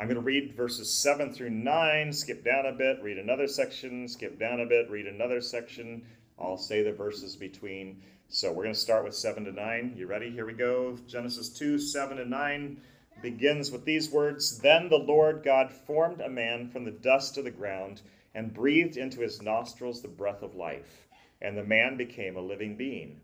I'm 0.00 0.08
going 0.08 0.16
to 0.16 0.20
read 0.20 0.56
verses 0.56 0.92
7 0.92 1.32
through 1.32 1.50
9, 1.50 2.12
skip 2.12 2.44
down 2.44 2.66
a 2.66 2.72
bit, 2.72 2.98
read 3.04 3.18
another 3.18 3.46
section, 3.46 4.08
skip 4.08 4.36
down 4.36 4.62
a 4.62 4.66
bit, 4.66 4.90
read 4.90 5.06
another 5.06 5.40
section. 5.40 6.02
I'll 6.40 6.58
say 6.58 6.82
the 6.82 6.92
verses 6.92 7.36
between. 7.36 8.02
So 8.32 8.52
we're 8.52 8.62
going 8.62 8.74
to 8.74 8.80
start 8.80 9.02
with 9.02 9.16
7 9.16 9.44
to 9.46 9.50
9. 9.50 9.94
You 9.96 10.06
ready? 10.06 10.30
Here 10.30 10.46
we 10.46 10.52
go. 10.52 10.96
Genesis 11.08 11.48
2 11.48 11.80
7 11.80 12.16
to 12.18 12.24
9 12.24 12.80
begins 13.22 13.72
with 13.72 13.84
these 13.84 14.08
words 14.08 14.60
Then 14.60 14.88
the 14.88 14.98
Lord 14.98 15.42
God 15.42 15.72
formed 15.72 16.20
a 16.20 16.28
man 16.28 16.68
from 16.68 16.84
the 16.84 16.92
dust 16.92 17.38
of 17.38 17.42
the 17.42 17.50
ground 17.50 18.02
and 18.32 18.54
breathed 18.54 18.96
into 18.96 19.18
his 19.18 19.42
nostrils 19.42 20.00
the 20.00 20.06
breath 20.06 20.44
of 20.44 20.54
life, 20.54 21.08
and 21.42 21.58
the 21.58 21.64
man 21.64 21.96
became 21.96 22.36
a 22.36 22.40
living 22.40 22.76
being. 22.76 23.20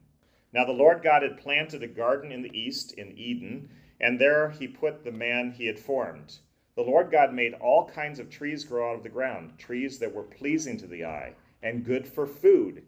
Now 0.52 0.64
the 0.64 0.72
Lord 0.72 1.04
God 1.04 1.22
had 1.22 1.38
planted 1.38 1.84
a 1.84 1.86
garden 1.86 2.32
in 2.32 2.42
the 2.42 2.58
east 2.58 2.92
in 2.94 3.16
Eden, 3.16 3.70
and 4.00 4.20
there 4.20 4.50
he 4.50 4.66
put 4.66 5.04
the 5.04 5.12
man 5.12 5.52
he 5.52 5.68
had 5.68 5.78
formed. 5.78 6.38
The 6.75 6.82
Lord 6.82 7.12
God 7.12 7.32
made 7.32 7.54
all 7.54 7.88
kinds 7.88 8.18
of 8.18 8.28
trees 8.28 8.64
grow 8.64 8.90
out 8.90 8.96
of 8.96 9.02
the 9.04 9.08
ground, 9.08 9.56
trees 9.56 10.00
that 10.00 10.12
were 10.12 10.25
pleasing 10.25 10.76
to 10.78 10.88
the 10.88 11.04
eye 11.04 11.34
and 11.62 11.84
good 11.84 12.08
for 12.08 12.26
food. 12.26 12.82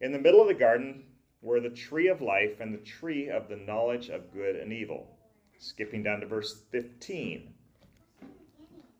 In 0.00 0.12
the 0.12 0.20
middle 0.20 0.40
of 0.40 0.46
the 0.46 0.54
garden 0.54 1.02
were 1.44 1.60
the 1.60 1.68
tree 1.68 2.08
of 2.08 2.22
life 2.22 2.58
and 2.60 2.72
the 2.72 2.78
tree 2.78 3.28
of 3.28 3.48
the 3.48 3.56
knowledge 3.56 4.08
of 4.08 4.32
good 4.32 4.56
and 4.56 4.72
evil. 4.72 5.06
Skipping 5.58 6.02
down 6.02 6.20
to 6.20 6.26
verse 6.26 6.62
15. 6.70 7.52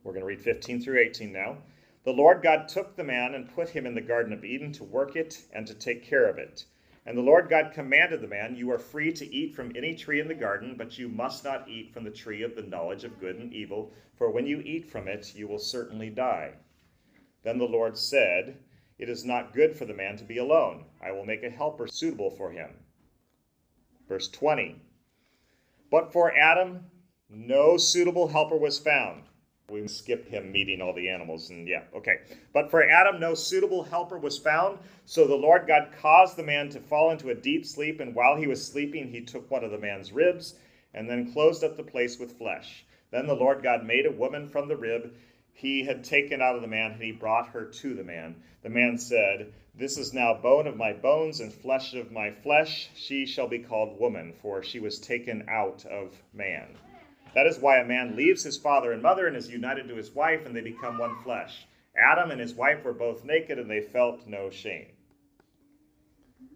We're 0.02 0.12
going 0.12 0.20
to 0.20 0.26
read 0.26 0.42
15 0.42 0.82
through 0.82 0.98
18 0.98 1.32
now. 1.32 1.56
The 2.04 2.12
Lord 2.12 2.42
God 2.42 2.68
took 2.68 2.94
the 2.94 3.02
man 3.02 3.34
and 3.34 3.54
put 3.54 3.70
him 3.70 3.86
in 3.86 3.94
the 3.94 4.02
Garden 4.02 4.34
of 4.34 4.44
Eden 4.44 4.72
to 4.72 4.84
work 4.84 5.16
it 5.16 5.40
and 5.54 5.66
to 5.66 5.72
take 5.72 6.04
care 6.04 6.28
of 6.28 6.36
it. 6.36 6.66
And 7.06 7.16
the 7.16 7.22
Lord 7.22 7.48
God 7.48 7.72
commanded 7.72 8.20
the 8.20 8.28
man, 8.28 8.56
You 8.56 8.70
are 8.72 8.78
free 8.78 9.10
to 9.14 9.34
eat 9.34 9.54
from 9.54 9.72
any 9.74 9.94
tree 9.94 10.20
in 10.20 10.28
the 10.28 10.34
garden, 10.34 10.74
but 10.76 10.98
you 10.98 11.08
must 11.08 11.44
not 11.44 11.66
eat 11.66 11.94
from 11.94 12.04
the 12.04 12.10
tree 12.10 12.42
of 12.42 12.54
the 12.54 12.62
knowledge 12.62 13.04
of 13.04 13.20
good 13.20 13.36
and 13.36 13.54
evil, 13.54 13.90
for 14.16 14.30
when 14.30 14.46
you 14.46 14.60
eat 14.60 14.90
from 14.90 15.08
it, 15.08 15.34
you 15.34 15.48
will 15.48 15.58
certainly 15.58 16.10
die. 16.10 16.52
Then 17.42 17.56
the 17.56 17.64
Lord 17.64 17.96
said, 17.96 18.58
It 18.98 19.08
is 19.08 19.24
not 19.24 19.52
good 19.52 19.76
for 19.76 19.84
the 19.84 19.94
man 19.94 20.16
to 20.18 20.24
be 20.24 20.38
alone. 20.38 20.84
I 21.02 21.10
will 21.10 21.26
make 21.26 21.42
a 21.42 21.50
helper 21.50 21.86
suitable 21.88 22.30
for 22.30 22.52
him. 22.52 22.70
Verse 24.08 24.28
20 24.28 24.76
But 25.90 26.12
for 26.12 26.36
Adam, 26.36 26.90
no 27.28 27.76
suitable 27.76 28.28
helper 28.28 28.56
was 28.56 28.78
found. 28.78 29.24
We 29.68 29.88
skip 29.88 30.28
him 30.28 30.52
meeting 30.52 30.82
all 30.82 30.92
the 30.92 31.08
animals, 31.08 31.48
and 31.50 31.66
yeah, 31.66 31.84
okay. 31.96 32.18
But 32.52 32.70
for 32.70 32.88
Adam, 32.88 33.18
no 33.18 33.34
suitable 33.34 33.82
helper 33.82 34.18
was 34.18 34.38
found. 34.38 34.78
So 35.06 35.26
the 35.26 35.34
Lord 35.34 35.66
God 35.66 35.90
caused 36.00 36.36
the 36.36 36.42
man 36.42 36.68
to 36.70 36.80
fall 36.80 37.10
into 37.10 37.30
a 37.30 37.34
deep 37.34 37.64
sleep, 37.64 37.98
and 37.98 38.14
while 38.14 38.36
he 38.36 38.46
was 38.46 38.64
sleeping, 38.64 39.08
he 39.08 39.22
took 39.22 39.50
one 39.50 39.64
of 39.64 39.70
the 39.70 39.78
man's 39.78 40.12
ribs 40.12 40.56
and 40.92 41.08
then 41.08 41.32
closed 41.32 41.64
up 41.64 41.76
the 41.76 41.82
place 41.82 42.18
with 42.18 42.38
flesh. 42.38 42.84
Then 43.10 43.26
the 43.26 43.34
Lord 43.34 43.62
God 43.62 43.84
made 43.84 44.06
a 44.06 44.12
woman 44.12 44.48
from 44.48 44.68
the 44.68 44.76
rib 44.76 45.14
he 45.54 45.84
had 45.84 46.02
taken 46.02 46.42
out 46.42 46.56
of 46.56 46.62
the 46.62 46.68
man, 46.68 46.92
and 46.92 47.02
he 47.02 47.12
brought 47.12 47.50
her 47.50 47.64
to 47.64 47.94
the 47.94 48.02
man. 48.02 48.42
The 48.62 48.68
man 48.68 48.98
said, 48.98 49.52
This 49.74 49.96
is 49.96 50.12
now 50.12 50.34
bone 50.34 50.66
of 50.66 50.76
my 50.76 50.92
bones 50.92 51.38
and 51.38 51.52
flesh 51.52 51.94
of 51.94 52.10
my 52.10 52.32
flesh. 52.32 52.90
She 52.96 53.24
shall 53.24 53.46
be 53.46 53.60
called 53.60 54.00
woman, 54.00 54.32
for 54.42 54.64
she 54.64 54.80
was 54.80 54.98
taken 54.98 55.48
out 55.48 55.86
of 55.86 56.20
man. 56.32 56.76
That 57.34 57.46
is 57.46 57.60
why 57.60 57.78
a 57.78 57.84
man 57.86 58.16
leaves 58.16 58.42
his 58.42 58.58
father 58.58 58.92
and 58.92 59.00
mother 59.00 59.28
and 59.28 59.36
is 59.36 59.48
united 59.48 59.88
to 59.88 59.94
his 59.94 60.10
wife, 60.10 60.44
and 60.44 60.54
they 60.56 60.60
become 60.60 60.98
one 60.98 61.22
flesh. 61.22 61.66
Adam 61.96 62.32
and 62.32 62.40
his 62.40 62.54
wife 62.54 62.84
were 62.84 62.92
both 62.92 63.24
naked, 63.24 63.58
and 63.58 63.70
they 63.70 63.80
felt 63.80 64.26
no 64.26 64.50
shame. 64.50 64.88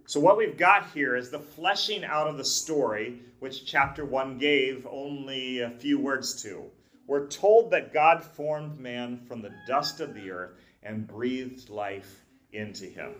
So, 0.06 0.18
what 0.18 0.36
we've 0.36 0.56
got 0.56 0.90
here 0.90 1.14
is 1.14 1.30
the 1.30 1.38
fleshing 1.38 2.02
out 2.02 2.26
of 2.26 2.36
the 2.36 2.44
story, 2.44 3.20
which 3.38 3.64
chapter 3.64 4.04
1 4.04 4.38
gave 4.38 4.86
only 4.90 5.60
a 5.60 5.70
few 5.70 6.00
words 6.00 6.42
to. 6.42 6.70
We're 7.08 7.26
told 7.26 7.70
that 7.70 7.94
God 7.94 8.22
formed 8.22 8.78
man 8.78 9.24
from 9.26 9.40
the 9.40 9.54
dust 9.66 10.00
of 10.00 10.12
the 10.12 10.30
earth 10.30 10.52
and 10.82 11.08
breathed 11.08 11.70
life 11.70 12.26
into 12.52 12.84
him. 12.84 13.14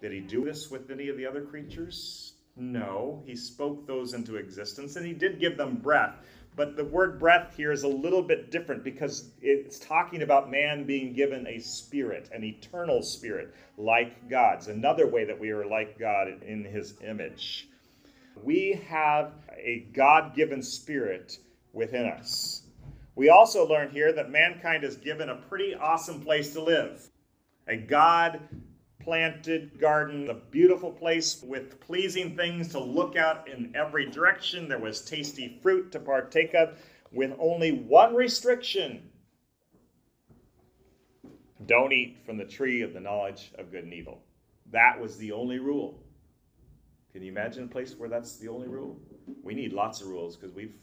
Did 0.00 0.12
he 0.12 0.20
do 0.20 0.42
this 0.42 0.70
with 0.70 0.90
any 0.90 1.10
of 1.10 1.18
the 1.18 1.26
other 1.26 1.42
creatures? 1.42 2.32
No, 2.56 3.22
he 3.26 3.36
spoke 3.36 3.86
those 3.86 4.14
into 4.14 4.36
existence 4.36 4.96
and 4.96 5.04
he 5.04 5.12
did 5.12 5.38
give 5.38 5.58
them 5.58 5.76
breath. 5.76 6.14
But 6.56 6.76
the 6.76 6.84
word 6.84 7.18
breath 7.18 7.54
here 7.54 7.72
is 7.72 7.82
a 7.82 7.88
little 7.88 8.22
bit 8.22 8.50
different 8.50 8.82
because 8.82 9.30
it's 9.42 9.78
talking 9.78 10.22
about 10.22 10.50
man 10.50 10.84
being 10.84 11.12
given 11.12 11.46
a 11.46 11.58
spirit, 11.58 12.30
an 12.32 12.42
eternal 12.42 13.02
spirit, 13.02 13.54
like 13.76 14.30
God's. 14.30 14.68
Another 14.68 15.06
way 15.06 15.26
that 15.26 15.38
we 15.38 15.50
are 15.50 15.66
like 15.66 15.98
God 15.98 16.28
in 16.42 16.64
his 16.64 16.94
image. 17.02 17.68
We 18.42 18.80
have 18.88 19.32
a 19.58 19.80
God 19.92 20.34
given 20.34 20.62
spirit 20.62 21.36
within 21.74 22.06
us. 22.06 22.63
We 23.16 23.28
also 23.28 23.66
learn 23.66 23.90
here 23.90 24.12
that 24.12 24.30
mankind 24.30 24.84
is 24.84 24.96
given 24.96 25.28
a 25.28 25.36
pretty 25.36 25.74
awesome 25.74 26.20
place 26.20 26.52
to 26.54 26.62
live. 26.62 27.08
A 27.68 27.76
God 27.76 28.40
planted 29.00 29.78
garden, 29.78 30.30
a 30.30 30.34
beautiful 30.34 30.90
place 30.90 31.42
with 31.42 31.80
pleasing 31.80 32.36
things 32.36 32.68
to 32.68 32.80
look 32.80 33.16
out 33.16 33.48
in 33.48 33.72
every 33.76 34.10
direction. 34.10 34.68
There 34.68 34.78
was 34.78 35.02
tasty 35.02 35.58
fruit 35.62 35.92
to 35.92 36.00
partake 36.00 36.54
of, 36.54 36.78
with 37.12 37.32
only 37.38 37.70
one 37.72 38.14
restriction 38.14 39.10
don't 41.66 41.92
eat 41.92 42.18
from 42.26 42.36
the 42.36 42.44
tree 42.44 42.82
of 42.82 42.92
the 42.92 43.00
knowledge 43.00 43.52
of 43.58 43.70
good 43.70 43.84
and 43.84 43.94
evil. 43.94 44.20
That 44.70 45.00
was 45.00 45.16
the 45.16 45.32
only 45.32 45.58
rule. 45.58 46.02
Can 47.12 47.22
you 47.22 47.30
imagine 47.30 47.64
a 47.64 47.68
place 47.68 47.94
where 47.96 48.08
that's 48.08 48.36
the 48.36 48.48
only 48.48 48.68
rule? 48.68 48.98
We 49.42 49.54
need 49.54 49.72
lots 49.72 50.00
of 50.00 50.08
rules 50.08 50.36
because 50.36 50.54
we've 50.54 50.74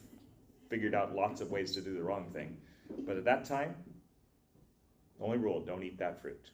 figured 0.72 0.94
out 0.94 1.14
lots 1.14 1.42
of 1.42 1.50
ways 1.50 1.72
to 1.72 1.82
do 1.82 1.92
the 1.92 2.02
wrong 2.02 2.30
thing. 2.32 2.56
But 3.06 3.18
at 3.18 3.26
that 3.26 3.44
time, 3.44 3.74
only 5.20 5.36
rule 5.36 5.60
don't 5.60 5.82
eat 5.82 5.98
that 5.98 6.22
fruit. 6.22 6.50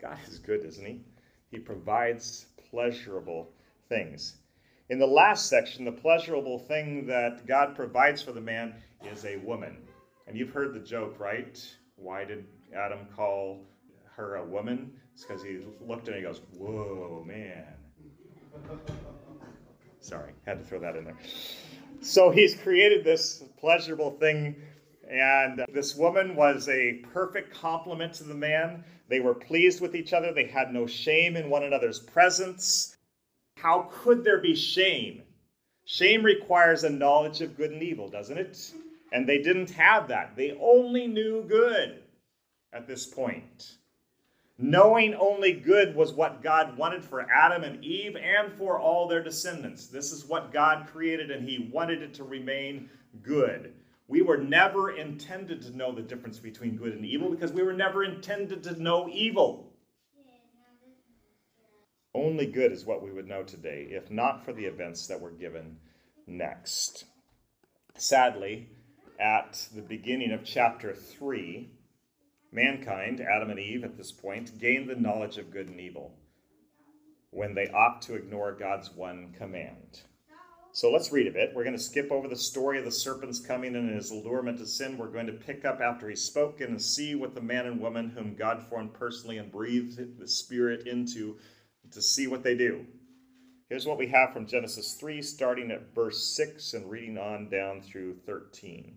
God 0.00 0.16
is 0.28 0.38
good, 0.38 0.64
isn't 0.64 0.86
He? 0.86 1.00
He 1.50 1.58
provides 1.58 2.46
pleasurable 2.70 3.50
things. 3.88 4.36
In 4.90 5.00
the 5.00 5.06
last 5.06 5.48
section, 5.48 5.84
the 5.84 5.90
pleasurable 5.90 6.60
thing 6.60 7.04
that 7.08 7.46
God 7.46 7.74
provides 7.74 8.22
for 8.22 8.30
the 8.30 8.40
man 8.40 8.74
is 9.12 9.24
a 9.24 9.38
woman. 9.38 9.76
And 10.28 10.36
you've 10.36 10.50
heard 10.50 10.72
the 10.72 10.78
joke, 10.78 11.18
right? 11.18 11.60
Why 11.96 12.24
did 12.24 12.44
Adam 12.72 13.00
call 13.16 13.66
her 14.14 14.36
a 14.36 14.44
woman? 14.44 14.92
It's 15.14 15.24
because 15.24 15.42
he 15.42 15.58
looked 15.84 16.06
at 16.06 16.14
her 16.14 16.18
and 16.18 16.26
he 16.26 16.32
goes, 16.32 16.42
Whoa, 16.56 17.24
man. 17.26 17.64
Sorry, 20.00 20.32
had 20.46 20.58
to 20.58 20.64
throw 20.64 20.78
that 20.78 20.94
in 20.94 21.04
there. 21.04 21.16
So 22.02 22.30
he's 22.30 22.56
created 22.56 23.04
this 23.04 23.44
pleasurable 23.58 24.10
thing 24.10 24.56
and 25.08 25.64
this 25.72 25.94
woman 25.94 26.34
was 26.34 26.68
a 26.68 26.94
perfect 27.12 27.54
complement 27.54 28.14
to 28.14 28.24
the 28.24 28.34
man. 28.34 28.82
They 29.08 29.20
were 29.20 29.34
pleased 29.34 29.80
with 29.80 29.94
each 29.94 30.12
other. 30.12 30.32
They 30.32 30.46
had 30.46 30.72
no 30.72 30.86
shame 30.86 31.36
in 31.36 31.48
one 31.48 31.62
another's 31.62 32.00
presence. 32.00 32.96
How 33.56 33.90
could 33.92 34.24
there 34.24 34.40
be 34.40 34.56
shame? 34.56 35.22
Shame 35.84 36.24
requires 36.24 36.82
a 36.82 36.90
knowledge 36.90 37.40
of 37.40 37.56
good 37.56 37.70
and 37.70 37.82
evil, 37.82 38.08
doesn't 38.08 38.38
it? 38.38 38.72
And 39.12 39.28
they 39.28 39.38
didn't 39.38 39.70
have 39.70 40.08
that. 40.08 40.34
They 40.34 40.56
only 40.60 41.06
knew 41.06 41.44
good 41.46 42.02
at 42.72 42.88
this 42.88 43.06
point. 43.06 43.74
Knowing 44.62 45.12
only 45.16 45.52
good 45.52 45.92
was 45.96 46.12
what 46.12 46.40
God 46.40 46.78
wanted 46.78 47.04
for 47.04 47.28
Adam 47.28 47.64
and 47.64 47.84
Eve 47.84 48.14
and 48.14 48.52
for 48.52 48.78
all 48.78 49.08
their 49.08 49.20
descendants. 49.20 49.88
This 49.88 50.12
is 50.12 50.24
what 50.24 50.52
God 50.52 50.86
created, 50.86 51.32
and 51.32 51.44
He 51.44 51.68
wanted 51.72 52.00
it 52.00 52.14
to 52.14 52.22
remain 52.22 52.88
good. 53.24 53.74
We 54.06 54.22
were 54.22 54.36
never 54.36 54.92
intended 54.92 55.62
to 55.62 55.76
know 55.76 55.90
the 55.90 56.00
difference 56.00 56.38
between 56.38 56.76
good 56.76 56.92
and 56.92 57.04
evil 57.04 57.28
because 57.28 57.50
we 57.50 57.64
were 57.64 57.72
never 57.72 58.04
intended 58.04 58.62
to 58.62 58.80
know 58.80 59.08
evil. 59.12 59.72
Only 62.14 62.46
good 62.46 62.70
is 62.70 62.84
what 62.84 63.02
we 63.02 63.10
would 63.10 63.26
know 63.26 63.42
today, 63.42 63.88
if 63.90 64.12
not 64.12 64.44
for 64.44 64.52
the 64.52 64.66
events 64.66 65.08
that 65.08 65.20
were 65.20 65.32
given 65.32 65.76
next. 66.28 67.06
Sadly, 67.96 68.68
at 69.18 69.66
the 69.74 69.82
beginning 69.82 70.30
of 70.30 70.44
chapter 70.44 70.94
3, 70.94 71.68
mankind, 72.52 73.20
Adam 73.20 73.50
and 73.50 73.58
Eve 73.58 73.82
at 73.82 73.96
this 73.96 74.12
point, 74.12 74.58
gain 74.58 74.86
the 74.86 74.94
knowledge 74.94 75.38
of 75.38 75.50
good 75.50 75.68
and 75.68 75.80
evil 75.80 76.14
when 77.30 77.54
they 77.54 77.68
opt 77.68 78.04
to 78.04 78.14
ignore 78.14 78.52
God's 78.52 78.90
one 78.90 79.34
command. 79.38 80.02
So 80.74 80.90
let's 80.90 81.12
read 81.12 81.26
a 81.26 81.30
bit. 81.30 81.52
We're 81.54 81.64
going 81.64 81.76
to 81.76 81.82
skip 81.82 82.10
over 82.10 82.28
the 82.28 82.36
story 82.36 82.78
of 82.78 82.86
the 82.86 82.90
serpent's 82.90 83.40
coming 83.40 83.76
and 83.76 83.94
his 83.94 84.10
allurement 84.10 84.58
to 84.58 84.66
sin. 84.66 84.96
We're 84.96 85.08
going 85.08 85.26
to 85.26 85.32
pick 85.32 85.66
up 85.66 85.80
after 85.80 86.08
he's 86.08 86.24
spoken 86.24 86.68
and 86.68 86.80
see 86.80 87.14
what 87.14 87.34
the 87.34 87.42
man 87.42 87.66
and 87.66 87.80
woman 87.80 88.08
whom 88.08 88.34
God 88.34 88.62
formed 88.62 88.94
personally 88.94 89.36
and 89.36 89.52
breathed 89.52 90.18
the 90.18 90.28
Spirit 90.28 90.86
into 90.86 91.36
to 91.90 92.00
see 92.00 92.26
what 92.26 92.42
they 92.42 92.54
do. 92.54 92.86
Here's 93.68 93.86
what 93.86 93.98
we 93.98 94.06
have 94.08 94.32
from 94.32 94.46
Genesis 94.46 94.94
3, 94.94 95.20
starting 95.20 95.70
at 95.70 95.94
verse 95.94 96.36
6 96.36 96.72
and 96.72 96.90
reading 96.90 97.18
on 97.18 97.50
down 97.50 97.82
through 97.82 98.16
13. 98.24 98.96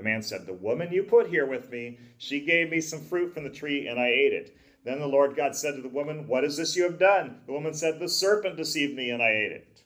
The 0.00 0.08
man 0.08 0.22
said, 0.22 0.46
The 0.46 0.54
woman 0.54 0.90
you 0.90 1.02
put 1.02 1.26
here 1.26 1.44
with 1.44 1.70
me, 1.70 1.98
she 2.16 2.40
gave 2.40 2.70
me 2.70 2.80
some 2.80 3.02
fruit 3.02 3.34
from 3.34 3.44
the 3.44 3.50
tree, 3.50 3.86
and 3.86 4.00
I 4.00 4.06
ate 4.06 4.32
it. 4.32 4.56
Then 4.82 4.98
the 4.98 5.06
Lord 5.06 5.36
God 5.36 5.54
said 5.54 5.76
to 5.76 5.82
the 5.82 5.90
woman, 5.90 6.26
What 6.26 6.42
is 6.42 6.56
this 6.56 6.74
you 6.74 6.84
have 6.84 6.98
done? 6.98 7.42
The 7.44 7.52
woman 7.52 7.74
said, 7.74 7.98
The 7.98 8.08
serpent 8.08 8.56
deceived 8.56 8.96
me, 8.96 9.10
and 9.10 9.22
I 9.22 9.28
ate 9.28 9.52
it. 9.52 9.82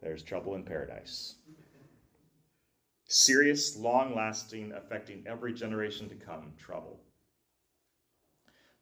There's 0.00 0.22
trouble 0.22 0.54
in 0.54 0.62
paradise. 0.62 1.34
Serious, 3.08 3.76
long 3.76 4.14
lasting, 4.14 4.74
affecting 4.76 5.24
every 5.26 5.52
generation 5.52 6.08
to 6.08 6.14
come 6.14 6.52
trouble. 6.56 7.00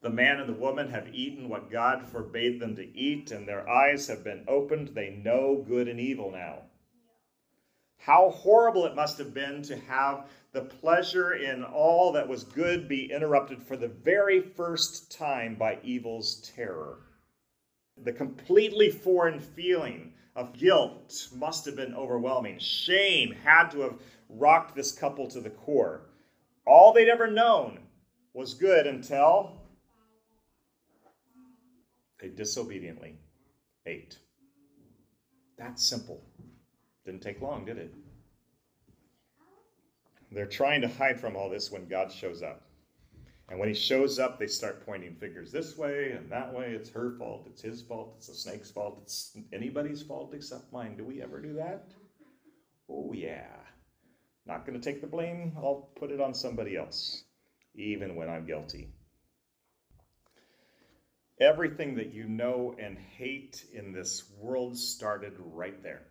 The 0.03 0.11
man 0.11 0.41
and 0.41 0.49
the 0.51 0.61
woman 0.61 0.91
have 0.91 1.15
eaten 1.15 1.49
what 1.49 1.71
God 1.71 2.07
forbade 2.07 2.61
them 2.61 2.77
to 2.77 2.95
eat, 2.95 3.31
and 3.31 3.49
their 3.49 3.67
eyes 3.67 4.09
have 4.09 4.23
been 4.23 4.45
opened. 4.47 4.89
They 4.89 5.09
know 5.09 5.65
good 5.67 5.89
and 5.89 5.99
evil 5.99 6.31
now. 6.31 6.65
How 7.99 8.31
horrible 8.31 8.87
it 8.87 8.95
must 8.95 9.19
have 9.19 9.35
been 9.35 9.63
to 9.65 9.77
have 9.81 10.29
the 10.53 10.63
pleasure 10.63 11.35
in 11.35 11.63
all 11.63 12.13
that 12.13 12.27
was 12.27 12.45
good 12.45 12.89
be 12.89 13.13
interrupted 13.13 13.63
for 13.63 13.77
the 13.77 13.89
very 13.89 14.41
first 14.41 15.13
time 15.17 15.57
by 15.57 15.79
evil's 15.83 16.37
terror. 16.55 17.01
The 18.03 18.13
completely 18.13 18.91
foreign 18.91 19.41
feeling 19.41 20.15
of 20.37 20.57
guilt 20.57 21.29
must 21.35 21.67
have 21.67 21.77
been 21.77 21.95
overwhelming. 21.95 22.59
Shame 22.59 23.33
had 23.33 23.71
to 23.71 23.81
have 23.81 23.99
rocked 24.29 24.75
this 24.75 24.93
couple 24.93 25.29
to 25.29 25.41
the 25.41 25.51
core. 25.51 26.11
All 26.67 26.93
they'd 26.93 27.09
ever 27.09 27.27
known 27.27 27.81
was 28.33 28.55
good 28.55 28.87
until 28.87 29.61
they 32.21 32.29
disobediently 32.29 33.17
ate. 33.85 34.19
That's 35.57 35.85
simple. 35.85 36.23
Didn't 37.05 37.23
take 37.23 37.41
long, 37.41 37.65
did 37.65 37.79
it? 37.79 37.95
They're 40.31 40.47
trying 40.47 40.83
to 40.83 40.89
hide 40.89 41.19
from 41.19 41.37
all 41.37 41.49
this 41.49 41.71
when 41.71 41.89
God 41.89 42.13
shows 42.13 42.43
up. 42.43 42.63
And 43.49 43.59
when 43.59 43.69
he 43.69 43.75
shows 43.75 44.19
up, 44.19 44.39
they 44.39 44.47
start 44.47 44.85
pointing 44.85 45.15
fingers 45.15 45.51
this 45.51 45.79
way 45.79 46.13
and 46.13 46.31
that 46.31 46.53
way. 46.53 46.73
It's 46.73 46.91
her 46.91 47.17
fault. 47.17 47.47
It's 47.51 47.63
his 47.63 47.81
fault. 47.81 48.15
It's 48.19 48.27
the 48.27 48.35
snake's 48.35 48.71
fault. 48.71 48.99
It's 49.03 49.35
anybody's 49.55 50.03
fault 50.03 50.35
except 50.35 50.71
mine. 50.71 50.99
Do 50.99 51.05
we 51.05 51.23
ever 51.23 51.41
do 51.41 51.55
that? 51.55 51.89
Oh, 52.91 53.13
yeah. 53.15 53.47
Not 54.45 54.67
going 54.67 54.79
to 54.79 54.85
take 54.85 55.01
the 55.01 55.07
blame. 55.07 55.55
I'll 55.57 55.91
put 55.99 56.11
it 56.11 56.21
on 56.21 56.35
somebody 56.35 56.77
else, 56.77 57.25
even 57.75 58.17
when 58.17 58.29
I'm 58.29 58.47
guilty. 58.47 58.91
Everything 61.41 61.95
that 61.97 62.13
you 62.13 62.29
know 62.29 62.75
and 62.79 62.99
hate 62.99 63.65
in 63.73 63.93
this 63.93 64.31
world 64.39 64.77
started 64.77 65.35
right 65.39 65.83
there 65.83 66.03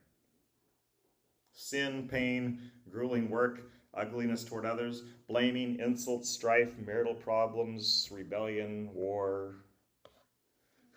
sin, 1.58 2.08
pain, 2.08 2.72
grueling 2.90 3.30
work, 3.30 3.72
ugliness 3.96 4.44
toward 4.44 4.66
others, 4.66 5.04
blaming, 5.28 5.80
insults, 5.80 6.30
strife, 6.30 6.72
marital 6.78 7.16
problems, 7.16 8.08
rebellion, 8.12 8.90
war. 8.94 9.56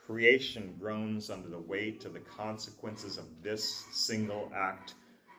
Creation 0.06 0.76
groans 0.78 1.30
under 1.30 1.48
the 1.48 1.58
weight 1.58 2.04
of 2.04 2.12
the 2.12 2.20
consequences 2.20 3.16
of 3.16 3.24
this 3.42 3.84
single 3.90 4.52
act 4.54 4.94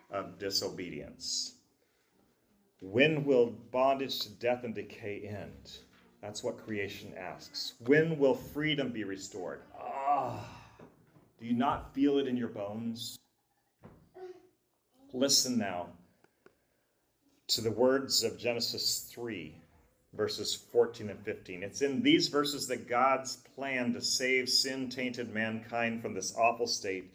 of 0.10 0.40
disobedience. 0.40 1.54
When 2.82 3.24
will 3.24 3.52
bondage 3.72 4.20
to 4.22 4.30
death 4.30 4.64
and 4.64 4.74
decay 4.74 5.28
end? 5.28 5.78
That's 6.20 6.44
what 6.44 6.66
creation 6.66 7.14
asks. 7.16 7.74
When 7.86 8.18
will 8.18 8.34
freedom 8.34 8.92
be 8.92 9.04
restored? 9.04 9.62
Ah, 9.80 10.50
do 11.40 11.46
you 11.46 11.54
not 11.54 11.94
feel 11.94 12.18
it 12.18 12.28
in 12.28 12.38
your 12.38 12.50
bones? 12.50 13.20
Listen 15.14 15.58
now 15.58 15.88
to 17.48 17.60
the 17.60 17.72
words 17.72 18.24
of 18.24 18.40
Genesis 18.40 19.12
3, 19.12 19.54
verses 20.14 20.56
14 20.56 21.10
and 21.10 21.20
15. 21.20 21.64
It's 21.64 21.82
in 21.82 22.02
these 22.02 22.30
verses 22.30 22.66
that 22.68 22.88
God's 22.88 23.36
plan 23.56 23.94
to 23.94 24.02
save 24.02 24.48
sin 24.48 24.88
tainted 24.90 25.34
mankind 25.34 26.02
from 26.02 26.14
this 26.14 26.34
awful 26.38 26.66
state 26.66 27.12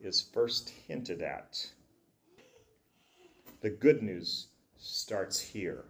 is 0.00 0.22
first 0.32 0.70
hinted 0.86 1.22
at. 1.22 1.66
The 3.62 3.70
good 3.70 4.02
news 4.02 4.46
starts 4.78 5.40
here. 5.40 5.84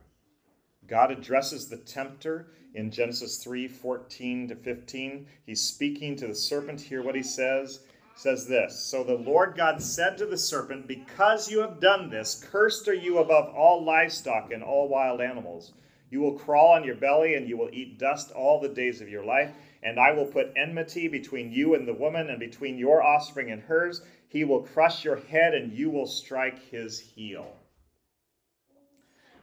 God 0.86 1.10
addresses 1.10 1.68
the 1.68 1.76
tempter 1.76 2.46
in 2.72 2.90
Genesis 2.90 3.42
3 3.44 3.68
14 3.68 4.48
to 4.48 4.56
15. 4.56 5.26
He's 5.44 5.62
speaking 5.62 6.16
to 6.16 6.26
the 6.26 6.34
serpent. 6.34 6.80
Hear 6.80 7.02
what 7.02 7.16
he 7.16 7.22
says. 7.22 7.80
Says 8.16 8.46
this 8.46 8.78
So 8.78 9.02
the 9.02 9.16
Lord 9.16 9.56
God 9.56 9.82
said 9.82 10.16
to 10.18 10.26
the 10.26 10.38
serpent, 10.38 10.86
Because 10.86 11.50
you 11.50 11.60
have 11.60 11.80
done 11.80 12.10
this, 12.10 12.44
cursed 12.48 12.86
are 12.86 12.94
you 12.94 13.18
above 13.18 13.52
all 13.54 13.84
livestock 13.84 14.52
and 14.52 14.62
all 14.62 14.88
wild 14.88 15.20
animals. 15.20 15.72
You 16.10 16.20
will 16.20 16.38
crawl 16.38 16.74
on 16.74 16.84
your 16.84 16.94
belly, 16.94 17.34
and 17.34 17.48
you 17.48 17.56
will 17.56 17.70
eat 17.72 17.98
dust 17.98 18.30
all 18.30 18.60
the 18.60 18.68
days 18.68 19.00
of 19.00 19.08
your 19.08 19.24
life. 19.24 19.50
And 19.82 19.98
I 19.98 20.12
will 20.12 20.26
put 20.26 20.52
enmity 20.56 21.08
between 21.08 21.50
you 21.50 21.74
and 21.74 21.88
the 21.88 21.94
woman, 21.94 22.30
and 22.30 22.38
between 22.38 22.78
your 22.78 23.02
offspring 23.02 23.50
and 23.50 23.62
hers. 23.62 24.00
He 24.28 24.44
will 24.44 24.62
crush 24.62 25.04
your 25.04 25.16
head, 25.16 25.54
and 25.54 25.72
you 25.72 25.90
will 25.90 26.06
strike 26.06 26.60
his 26.70 27.00
heel. 27.00 27.56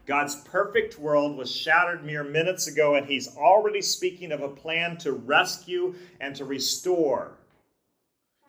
God's 0.06 0.36
perfect 0.36 0.98
world 0.98 1.38
was 1.38 1.54
shattered 1.54 2.06
mere 2.06 2.24
minutes 2.24 2.68
ago, 2.68 2.96
and 2.96 3.06
he's 3.06 3.36
already 3.36 3.82
speaking 3.82 4.32
of 4.32 4.42
a 4.42 4.50
plan 4.50 4.98
to 5.00 5.12
rescue 5.12 5.94
and 6.20 6.36
to 6.38 6.46
restore. 6.46 7.38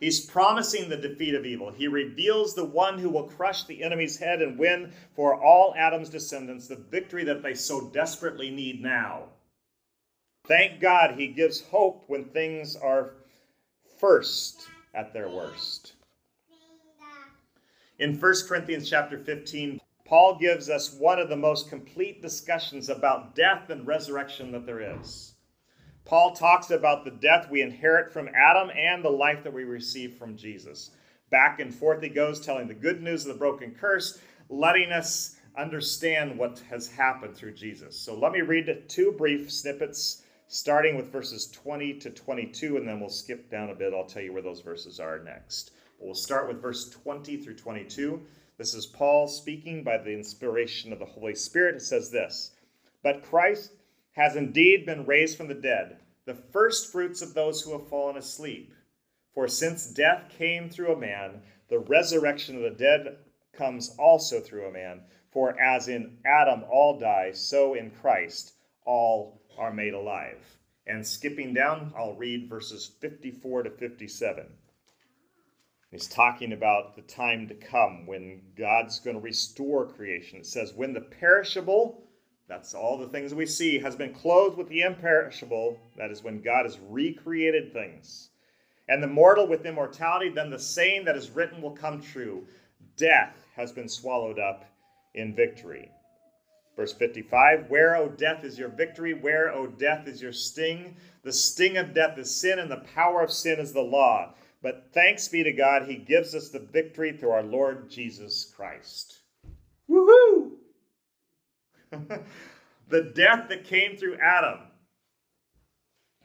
He's 0.03 0.19
promising 0.19 0.89
the 0.89 0.97
defeat 0.97 1.33
of 1.37 1.47
evil. 1.47 1.71
He 1.71 1.87
reveals 1.87 2.57
the 2.57 2.65
one 2.65 2.99
who 2.99 3.09
will 3.09 3.29
crush 3.29 3.63
the 3.63 3.85
enemy's 3.85 4.19
head 4.19 4.43
and 4.43 4.59
win 4.59 4.93
for 5.15 5.41
all 5.41 5.77
Adam's 5.79 6.09
descendants 6.09 6.67
the 6.67 6.75
victory 6.75 7.23
that 7.23 7.41
they 7.41 7.55
so 7.55 7.89
desperately 7.91 8.51
need 8.51 8.83
now. 8.83 9.27
Thank 10.49 10.81
God 10.81 11.15
he 11.15 11.29
gives 11.29 11.61
hope 11.61 12.03
when 12.09 12.25
things 12.25 12.75
are 12.75 13.13
first 14.01 14.67
at 14.93 15.13
their 15.13 15.29
worst. 15.29 15.93
In 18.01 18.19
1 18.19 18.35
Corinthians 18.49 18.91
chapter 18.91 19.21
15, 19.21 19.81
Paul 20.05 20.37
gives 20.37 20.69
us 20.69 20.93
one 20.95 21.21
of 21.21 21.29
the 21.29 21.37
most 21.37 21.69
complete 21.69 22.21
discussions 22.21 22.89
about 22.89 23.37
death 23.37 23.71
and 23.71 23.87
resurrection 23.87 24.51
that 24.51 24.67
there 24.67 24.99
is. 24.99 25.32
Paul 26.05 26.35
talks 26.35 26.71
about 26.71 27.05
the 27.05 27.11
death 27.13 27.51
we 27.51 27.63
inherit 27.63 28.13
from 28.13 28.29
Adam 28.35 28.71
and 28.77 29.05
the 29.05 29.11
life 29.11 29.45
that 29.45 29.53
we 29.53 29.65
receive 29.65 30.17
from 30.17 30.37
Jesus. 30.37 30.91
Back 31.31 31.61
and 31.61 31.75
forth 31.75 32.03
he 32.03 32.09
goes, 32.09 32.41
telling 32.41 32.67
the 32.67 32.75
good 32.75 33.03
news 33.03 33.25
of 33.25 33.33
the 33.33 33.39
broken 33.39 33.71
curse, 33.73 34.21
letting 34.49 34.91
us 34.91 35.37
understand 35.57 36.39
what 36.39 36.63
has 36.71 36.91
happened 36.91 37.37
through 37.37 37.55
Jesus. 37.55 37.99
So 37.99 38.15
let 38.15 38.33
me 38.33 38.41
read 38.41 38.89
two 38.89 39.13
brief 39.13 39.51
snippets, 39.51 40.23
starting 40.49 40.97
with 40.97 41.13
verses 41.13 41.47
20 41.47 41.95
to 42.01 42.11
22, 42.11 42.77
and 42.77 42.89
then 42.89 43.01
we'll 43.01 43.09
skip 43.09 43.51
down 43.51 43.71
a 43.71 43.75
bit. 43.75 43.95
I'll 43.95 44.05
tell 44.05 44.23
you 44.23 44.33
where 44.33 44.43
those 44.43 44.61
verses 44.61 44.99
are 44.99 45.21
next. 45.21 45.73
We'll 45.99 46.15
start 46.15 46.49
with 46.49 46.61
verse 46.61 46.91
20 46.91 47.37
through 47.39 47.57
22. 47.57 48.21
This 48.59 48.75
is 48.75 48.87
Paul 48.87 49.29
speaking 49.29 49.83
by 49.85 49.99
the 49.99 50.13
inspiration 50.13 50.93
of 50.93 50.99
the 50.99 51.05
Holy 51.05 51.35
Spirit. 51.35 51.77
It 51.77 51.83
says 51.83 52.11
this 52.11 52.53
But 53.03 53.23
Christ 53.23 53.73
has 54.13 54.37
indeed 54.37 54.87
been 54.87 55.07
raised 55.07 55.37
from 55.37 55.49
the 55.49 55.55
dead, 55.55 55.99
the 56.25 56.35
first 56.35 56.93
fruits 56.93 57.23
of 57.23 57.35
those 57.35 57.63
who 57.63 57.73
have 57.73 57.89
fallen 57.89 58.17
asleep. 58.17 58.73
For 59.35 59.49
since 59.49 59.87
death 59.87 60.31
came 60.37 60.69
through 60.69 60.93
a 60.93 60.99
man, 60.99 61.43
the 61.69 61.79
resurrection 61.79 62.57
of 62.57 62.63
the 62.63 62.71
dead 62.71 63.17
comes 63.53 63.95
also 63.99 64.41
through 64.41 64.67
a 64.67 64.73
man. 64.73 65.03
For 65.31 65.59
as 65.59 65.89
in 65.89 66.19
Adam 66.27 66.65
all 66.71 66.99
die, 66.99 67.33
so 67.33 67.75
in 67.75 67.91
Christ 67.91 68.55
all 68.85 69.41
are 69.57 69.73
made 69.73 69.95
alive. 69.95 70.59
And 70.87 71.07
skipping 71.07 71.55
down, 71.55 71.93
I'll 71.97 72.15
read 72.15 72.51
verses 72.51 72.87
54 73.01 73.63
to 73.63 73.71
57. 73.71 74.47
He's 75.91 76.09
talking 76.09 76.53
about 76.53 76.97
the 76.97 77.03
time 77.03 77.49
to 77.49 77.55
come 77.55 78.07
when 78.07 78.43
God's 78.57 78.99
going 79.01 79.17
to 79.17 79.23
restore 79.23 79.87
creation. 79.87 80.41
It 80.41 80.47
says, 80.47 80.73
When 80.75 80.93
the 80.93 81.03
perishable, 81.03 82.02
that's 82.53 82.75
all 82.75 82.99
the 82.99 83.09
things 83.09 83.35
we 83.35 83.47
see, 83.47 83.79
has 83.79 83.97
been 83.97 84.13
clothed 84.13 84.59
with 84.59 84.69
the 84.69 84.83
imperishable, 84.83 85.81
that 85.97 86.11
is 86.11 86.23
when 86.23 86.43
God 86.43 86.67
has 86.67 86.79
recreated 86.91 87.73
things, 87.73 88.29
and 88.91 89.03
the 89.03 89.07
mortal 89.07 89.47
with 89.47 89.65
immortality, 89.65 90.29
then 90.29 90.51
the 90.51 90.59
saying 90.59 91.07
that 91.07 91.17
is 91.17 91.31
written 91.31 91.63
will 91.63 91.71
come 91.71 92.03
true 92.03 92.47
death 92.99 93.47
has 93.57 93.73
been 93.73 93.89
swallowed 93.89 94.39
up 94.39 94.67
in 95.15 95.35
victory. 95.35 95.91
Verse 96.77 96.93
55 96.93 97.71
Where, 97.71 97.97
O 97.97 98.11
death, 98.11 98.45
is 98.45 98.59
your 98.59 98.69
victory? 98.69 99.15
Where, 99.15 99.51
O 99.51 99.67
death, 99.67 100.07
is 100.07 100.21
your 100.21 100.35
sting? 100.35 100.95
The 101.23 101.33
sting 101.33 101.79
of 101.79 101.95
death 101.95 102.19
is 102.19 102.35
sin, 102.35 102.59
and 102.59 102.71
the 102.71 102.85
power 102.95 103.23
of 103.23 103.33
sin 103.33 103.61
is 103.61 103.73
the 103.73 103.81
law. 103.81 104.35
But 104.61 104.91
thanks 104.93 105.27
be 105.27 105.43
to 105.43 105.53
God, 105.53 105.89
He 105.89 105.97
gives 105.97 106.35
us 106.35 106.51
the 106.51 106.59
victory 106.59 107.17
through 107.17 107.31
our 107.31 107.43
Lord 107.43 107.89
Jesus 107.89 108.53
Christ. 108.55 109.21
Woohoo! 109.89 110.52
The 112.93 113.05
death 113.15 113.49
that 113.49 113.65
came 113.65 113.97
through 113.97 114.19
Adam, 114.19 114.59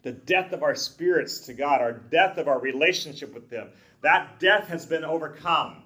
the 0.03 0.11
death 0.11 0.51
of 0.51 0.63
our 0.63 0.75
spirits 0.75 1.39
to 1.45 1.53
God, 1.53 1.79
our 1.79 1.93
death 1.93 2.37
of 2.37 2.49
our 2.49 2.59
relationship 2.59 3.33
with 3.33 3.49
Him, 3.49 3.69
that 4.01 4.37
death 4.41 4.67
has 4.67 4.85
been 4.85 5.05
overcome. 5.05 5.83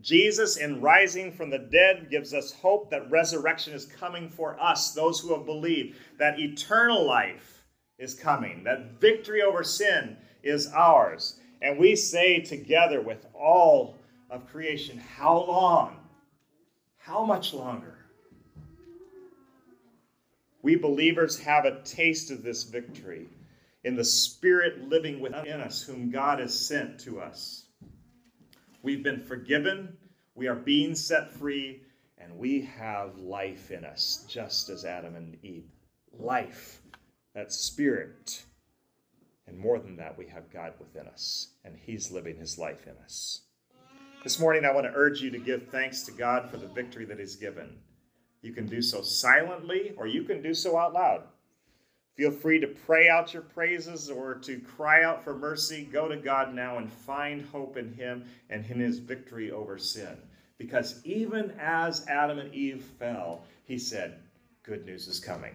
Jesus, 0.00 0.56
in 0.56 0.80
rising 0.80 1.30
from 1.30 1.48
the 1.48 1.58
dead, 1.58 2.08
gives 2.10 2.34
us 2.34 2.52
hope 2.52 2.90
that 2.90 3.08
resurrection 3.08 3.72
is 3.72 3.86
coming 3.86 4.28
for 4.28 4.60
us, 4.60 4.94
those 4.94 5.20
who 5.20 5.32
have 5.32 5.46
believed, 5.46 5.96
that 6.18 6.40
eternal 6.40 7.06
life 7.06 7.62
is 7.98 8.14
coming, 8.14 8.64
that 8.64 9.00
victory 9.00 9.42
over 9.42 9.62
sin 9.62 10.16
is 10.42 10.72
ours. 10.72 11.38
And 11.62 11.78
we 11.78 11.94
say 11.94 12.40
together 12.40 13.00
with 13.00 13.26
all 13.32 13.96
of 14.28 14.48
creation, 14.48 14.98
How 14.98 15.44
long? 15.44 15.98
How 16.96 17.24
much 17.24 17.54
longer? 17.54 17.96
We 20.62 20.76
believers 20.76 21.38
have 21.40 21.64
a 21.64 21.82
taste 21.82 22.30
of 22.30 22.42
this 22.42 22.64
victory 22.64 23.28
in 23.84 23.96
the 23.96 24.04
Spirit 24.04 24.88
living 24.88 25.20
within 25.20 25.60
us, 25.60 25.82
whom 25.82 26.10
God 26.10 26.38
has 26.38 26.58
sent 26.58 27.00
to 27.00 27.20
us. 27.20 27.64
We've 28.82 29.02
been 29.02 29.22
forgiven, 29.22 29.96
we 30.34 30.48
are 30.48 30.54
being 30.54 30.94
set 30.94 31.32
free, 31.32 31.82
and 32.18 32.38
we 32.38 32.62
have 32.62 33.18
life 33.18 33.70
in 33.70 33.84
us, 33.84 34.24
just 34.28 34.68
as 34.68 34.84
Adam 34.84 35.16
and 35.16 35.36
Eve. 35.42 35.70
Life, 36.12 36.82
that 37.34 37.52
Spirit. 37.52 38.42
And 39.46 39.58
more 39.58 39.78
than 39.78 39.96
that, 39.96 40.18
we 40.18 40.26
have 40.26 40.52
God 40.52 40.74
within 40.78 41.06
us, 41.08 41.54
and 41.64 41.76
He's 41.76 42.10
living 42.10 42.36
His 42.36 42.58
life 42.58 42.86
in 42.86 42.96
us. 43.02 43.42
This 44.22 44.38
morning, 44.38 44.66
I 44.66 44.72
want 44.72 44.86
to 44.86 44.92
urge 44.94 45.22
you 45.22 45.30
to 45.30 45.38
give 45.38 45.68
thanks 45.68 46.02
to 46.02 46.12
God 46.12 46.50
for 46.50 46.58
the 46.58 46.68
victory 46.68 47.06
that 47.06 47.18
He's 47.18 47.36
given. 47.36 47.78
You 48.42 48.52
can 48.52 48.66
do 48.66 48.80
so 48.80 49.02
silently, 49.02 49.92
or 49.96 50.06
you 50.06 50.22
can 50.22 50.42
do 50.42 50.54
so 50.54 50.78
out 50.78 50.94
loud. 50.94 51.24
Feel 52.16 52.30
free 52.30 52.60
to 52.60 52.66
pray 52.66 53.08
out 53.08 53.32
your 53.32 53.42
praises 53.42 54.10
or 54.10 54.34
to 54.34 54.58
cry 54.60 55.04
out 55.04 55.24
for 55.24 55.34
mercy. 55.34 55.88
Go 55.90 56.08
to 56.08 56.16
God 56.16 56.54
now 56.54 56.78
and 56.78 56.92
find 56.92 57.42
hope 57.46 57.76
in 57.76 57.92
Him 57.94 58.24
and 58.50 58.64
in 58.66 58.78
His 58.78 58.98
victory 58.98 59.50
over 59.50 59.78
sin. 59.78 60.16
Because 60.58 61.00
even 61.04 61.52
as 61.58 62.06
Adam 62.08 62.38
and 62.38 62.52
Eve 62.54 62.84
fell, 62.98 63.44
He 63.64 63.78
said, 63.78 64.18
Good 64.62 64.84
news 64.84 65.08
is 65.08 65.18
coming. 65.18 65.54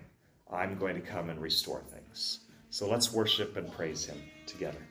I'm 0.52 0.78
going 0.78 0.96
to 0.96 1.02
come 1.02 1.30
and 1.30 1.40
restore 1.40 1.82
things. 1.82 2.40
So 2.72 2.90
let's 2.90 3.14
worship 3.14 3.58
and 3.58 3.72
praise 3.72 4.06
Him 4.06 4.22
together. 4.48 4.82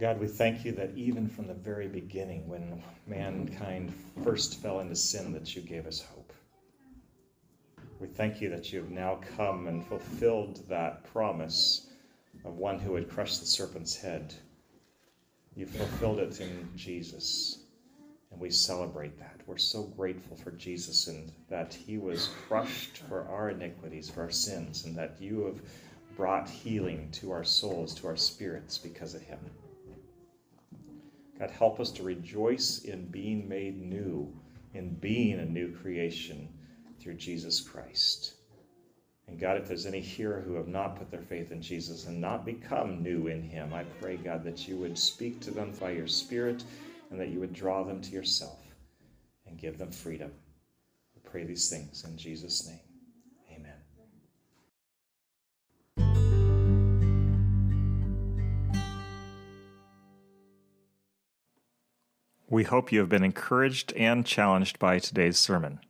God, 0.00 0.18
we 0.18 0.26
thank 0.26 0.64
you 0.64 0.72
that 0.72 0.90
even 0.96 1.28
from 1.28 1.46
the 1.46 1.54
very 1.54 1.86
beginning, 1.86 2.48
when 2.48 2.82
mankind 3.06 3.94
first 4.24 4.60
fell 4.60 4.80
into 4.80 4.96
sin, 4.96 5.32
that 5.32 5.54
you 5.54 5.62
gave 5.62 5.86
us 5.86 6.00
hope. 6.00 6.32
We 8.00 8.08
thank 8.08 8.40
you 8.40 8.50
that 8.50 8.72
you 8.72 8.80
have 8.80 8.90
now 8.90 9.20
come 9.36 9.68
and 9.68 9.86
fulfilled 9.86 10.68
that 10.68 11.04
promise 11.12 11.86
of 12.44 12.56
one 12.56 12.80
who 12.80 12.92
would 12.92 13.08
crush 13.08 13.38
the 13.38 13.46
serpent's 13.46 13.94
head. 13.94 14.34
You 15.54 15.64
fulfilled 15.64 16.18
it 16.18 16.40
in 16.40 16.68
Jesus, 16.74 17.60
and 18.32 18.40
we 18.40 18.50
celebrate 18.50 19.16
that. 19.20 19.42
We're 19.46 19.58
so 19.58 19.84
grateful 19.84 20.36
for 20.36 20.50
Jesus 20.50 21.06
and 21.06 21.30
that 21.48 21.72
he 21.72 21.98
was 21.98 22.30
crushed 22.48 22.98
for 23.08 23.28
our 23.28 23.50
iniquities, 23.50 24.10
for 24.10 24.22
our 24.22 24.30
sins, 24.30 24.86
and 24.86 24.96
that 24.96 25.18
you 25.20 25.44
have 25.44 25.62
brought 26.16 26.48
healing 26.48 27.10
to 27.12 27.30
our 27.30 27.44
souls, 27.44 27.94
to 27.94 28.08
our 28.08 28.16
spirits 28.16 28.76
because 28.76 29.14
of 29.14 29.22
him. 29.22 29.38
God, 31.38 31.50
help 31.50 31.80
us 31.80 31.90
to 31.92 32.02
rejoice 32.02 32.80
in 32.84 33.06
being 33.06 33.48
made 33.48 33.80
new, 33.80 34.32
in 34.72 34.94
being 34.94 35.40
a 35.40 35.44
new 35.44 35.72
creation 35.72 36.48
through 37.00 37.14
Jesus 37.14 37.60
Christ. 37.60 38.34
And 39.26 39.38
God, 39.38 39.56
if 39.56 39.66
there's 39.66 39.86
any 39.86 40.00
here 40.00 40.42
who 40.46 40.54
have 40.54 40.68
not 40.68 40.96
put 40.96 41.10
their 41.10 41.22
faith 41.22 41.50
in 41.50 41.62
Jesus 41.62 42.06
and 42.06 42.20
not 42.20 42.44
become 42.44 43.02
new 43.02 43.26
in 43.28 43.42
Him, 43.42 43.72
I 43.72 43.84
pray, 44.00 44.16
God, 44.16 44.44
that 44.44 44.68
you 44.68 44.76
would 44.76 44.98
speak 44.98 45.40
to 45.40 45.50
them 45.50 45.72
by 45.80 45.90
your 45.90 46.06
Spirit 46.06 46.62
and 47.10 47.18
that 47.20 47.28
you 47.28 47.40
would 47.40 47.54
draw 47.54 47.82
them 47.82 48.00
to 48.02 48.10
yourself 48.10 48.60
and 49.46 49.58
give 49.58 49.78
them 49.78 49.90
freedom. 49.90 50.30
We 51.14 51.30
pray 51.30 51.44
these 51.44 51.70
things 51.70 52.04
in 52.04 52.16
Jesus' 52.16 52.66
name. 52.68 52.93
We 62.54 62.62
hope 62.62 62.92
you 62.92 63.00
have 63.00 63.08
been 63.08 63.24
encouraged 63.24 63.92
and 63.94 64.24
challenged 64.24 64.78
by 64.78 65.00
today's 65.00 65.38
sermon. 65.38 65.80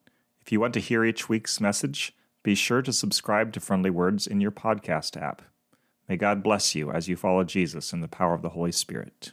If 0.41 0.51
you 0.51 0.61
want 0.61 0.73
to 0.73 0.81
hear 0.81 1.05
each 1.05 1.29
week's 1.29 1.61
message, 1.61 2.17
be 2.43 2.55
sure 2.55 2.81
to 2.81 2.91
subscribe 2.91 3.53
to 3.53 3.61
Friendly 3.61 3.91
Words 3.91 4.27
in 4.27 4.41
your 4.41 4.51
podcast 4.51 5.21
app. 5.21 5.43
May 6.09 6.17
God 6.17 6.43
bless 6.43 6.75
you 6.75 6.91
as 6.91 7.07
you 7.07 7.17
follow 7.17 7.45
Jesus 7.45 7.93
in 7.93 8.01
the 8.01 8.09
power 8.09 8.33
of 8.33 8.41
the 8.41 8.49
Holy 8.49 8.73
Spirit. 8.73 9.33